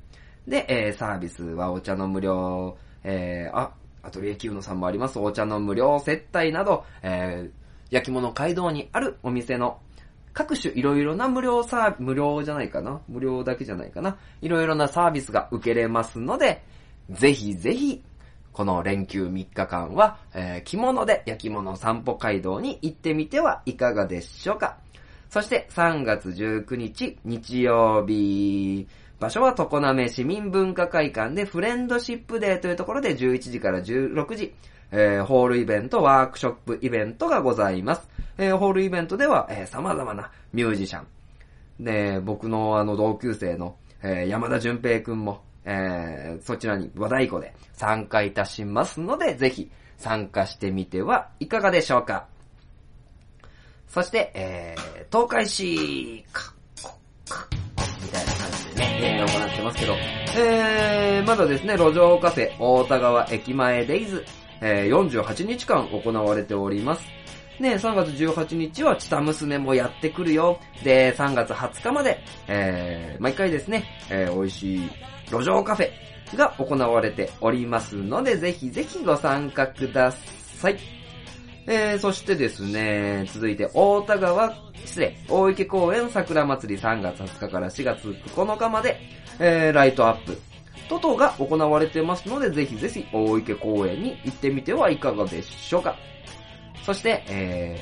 [0.47, 3.72] で、えーサービスはお茶の無料、えーあ、
[4.03, 9.79] アトリエキューノさんもあります、お茶の無料接待など、えー焼き物街道にあるお店の
[10.33, 13.01] 各種いろいろな無料サービス無料じゃないかな？
[13.09, 14.16] 無料だけじゃないかな？
[14.41, 16.64] いろいろなサービスが受けれますので、
[17.11, 18.03] ぜひぜひ、
[18.55, 24.78] この連休3日間は、えー着物で焼き物散歩街道に行ってみてはいかがでしょうか。
[25.28, 28.86] そして3月19日日曜日、
[29.18, 34.55] 場所は常滑市民文化会館でフレンドシップデーというところで11時から16時、
[34.92, 38.09] えーホールイベント、ワークショップイベントがございます。
[38.38, 41.02] えーホールイベントでは、えー様々なミュージシャ
[41.80, 52.26] ン、で、僕のあの同級生の、えー山田淳平くんも、えーそちらに和太鼓で参加いたしますので、ぜひ参加してみてはいかがでしょうか。
[53.88, 56.52] そして、えー、東海市、か
[56.82, 56.98] こ
[57.28, 57.46] か
[58.02, 59.94] みたいな感じでね、えー行ってますけど、
[60.36, 64.24] えー、まだですね、路上カフェ、大田川駅前デイズ、
[64.60, 67.04] えー、48日間行われております。
[67.60, 70.58] ね、3月18日はチタ娘もやってくるよ。
[70.82, 74.90] で、3月20日まで、えー、毎回ですね、えー、美味しい
[75.35, 80.78] 路上カフェが行われておりますので、ぜひぜひご参加ください。
[81.66, 84.55] えー、そしてですね、続いて、大田川、
[84.85, 89.01] 失礼、大池公園桜祭り3月20日から4月9日まで、
[89.41, 90.39] えー、ライトアップ、
[90.89, 95.97] 等々が行われてますので、ぜひぜひ大池公園に行ってみてはいかがでしょうか。
[96.85, 97.80] そして、え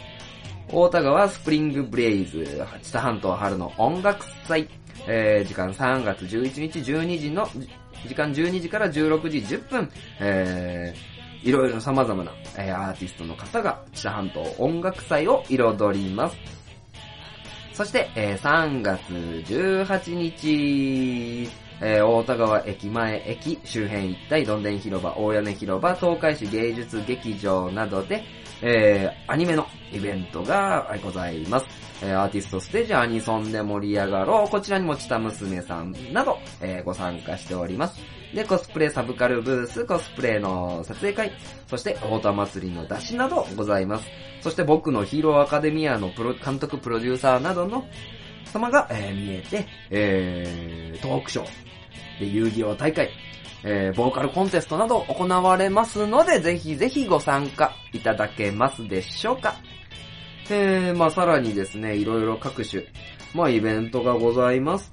[0.68, 4.68] ー、大田川スプリングブレイズ、知多半島春の音楽祭、
[5.06, 7.48] えー、時間3月11日12時の、
[8.06, 9.90] 時間12時から16時10分、
[10.20, 16.36] えー、いろいろ様々な、えーアーティストの方が知多半島音楽祭を彩ります。
[17.72, 21.50] そして、えー3月18日、
[21.80, 28.22] えー大田川駅前駅周辺一帯、どんでん広場、大屋根広場、東海市芸術劇場などで、
[28.62, 31.66] えーアニメのイベントがございます。
[32.02, 34.50] えーアーティストステージアニソンで盛り上がろう。
[34.50, 38.00] こちらにもチタ娘さんなど、えーご参加しております。
[38.34, 41.32] で、コスプレサブカルブース、コスプレの撮影会、
[41.66, 44.06] そして、大田祭りの出しなどございます。
[44.40, 47.84] そして僕のヒーローアカデミアのプロ監督プロデューサーなどの
[48.52, 53.10] 様が、えー見えて、えー、トークショー、で、遊戯王大会、
[53.64, 59.54] えー、ボーカルコンテストなど行われますので、ぜひぜひご参加いただけますでしょうか。
[60.50, 62.84] えー、まあさらにですね、いろいろ各種、
[63.34, 64.92] まあイベントがございます。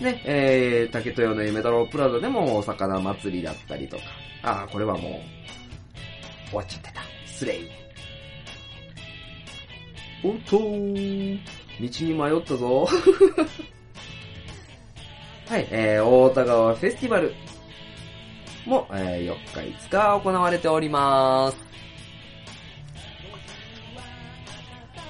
[0.00, 4.02] ね、えー、竹豊の夢太郎プラザでもお魚祭りだったりとか。
[4.42, 5.12] あー、これはもう、
[6.48, 7.00] 終わっちゃってた。
[7.26, 7.60] 失礼。
[10.22, 11.38] おっとー、
[11.80, 12.88] 道に迷ったぞ。
[15.48, 17.34] はい、えー、大田川フェスティバル
[18.66, 21.58] も、えー、4日5日行われております。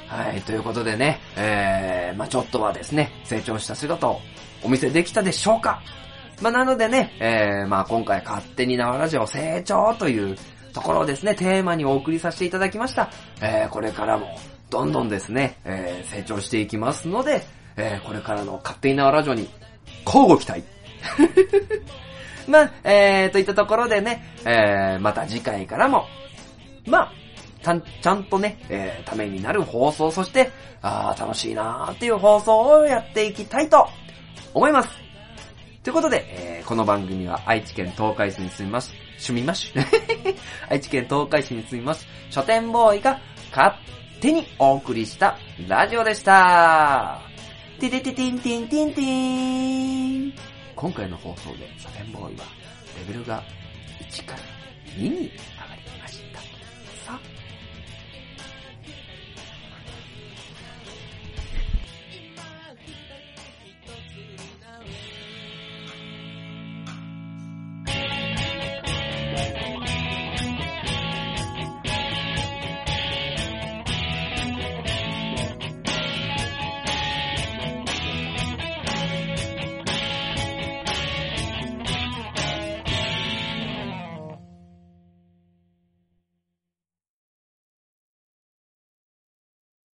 [0.08, 4.20] はい、ということでね、えー、まあちょっとはですね、成長した姿を
[4.62, 5.82] お見せできたでしょうか
[6.40, 10.36] まあなのでね、えー、まあ今回勝手に縄ラジオ成長という
[10.72, 13.10] ところをですね、テーマにお送りさせていただきました。
[13.40, 14.36] えー、これからも
[14.70, 17.44] どんどんですね、えー、成長していきますので、
[17.76, 19.48] えー、これからの勝手に縄ラジオに
[20.06, 20.62] 交互期待。
[22.48, 26.06] まあ、えー、といったところでね、えー、また次回からも、
[26.86, 27.12] まあ、
[27.62, 30.50] ちゃん、ちゃんとね、えー、ためになる放送、そして、
[30.82, 33.88] あー、楽しいなーっていう放送をやっていきたいと
[34.52, 34.90] 思います。
[35.82, 39.72] ということで、えー、この番組は愛知県東海市に住みます、住みます？
[40.68, 43.18] 愛知県東海市に住みます、書店ボーイが
[43.54, 43.74] 勝
[44.24, 45.36] 手にお送りした
[45.68, 47.20] ラジオでした。
[47.78, 50.32] ててててんてんてんてん。
[50.74, 52.44] 今回の放送でサテンボーイは
[53.06, 53.42] レベルが
[54.10, 54.38] 1から
[54.96, 55.30] 2に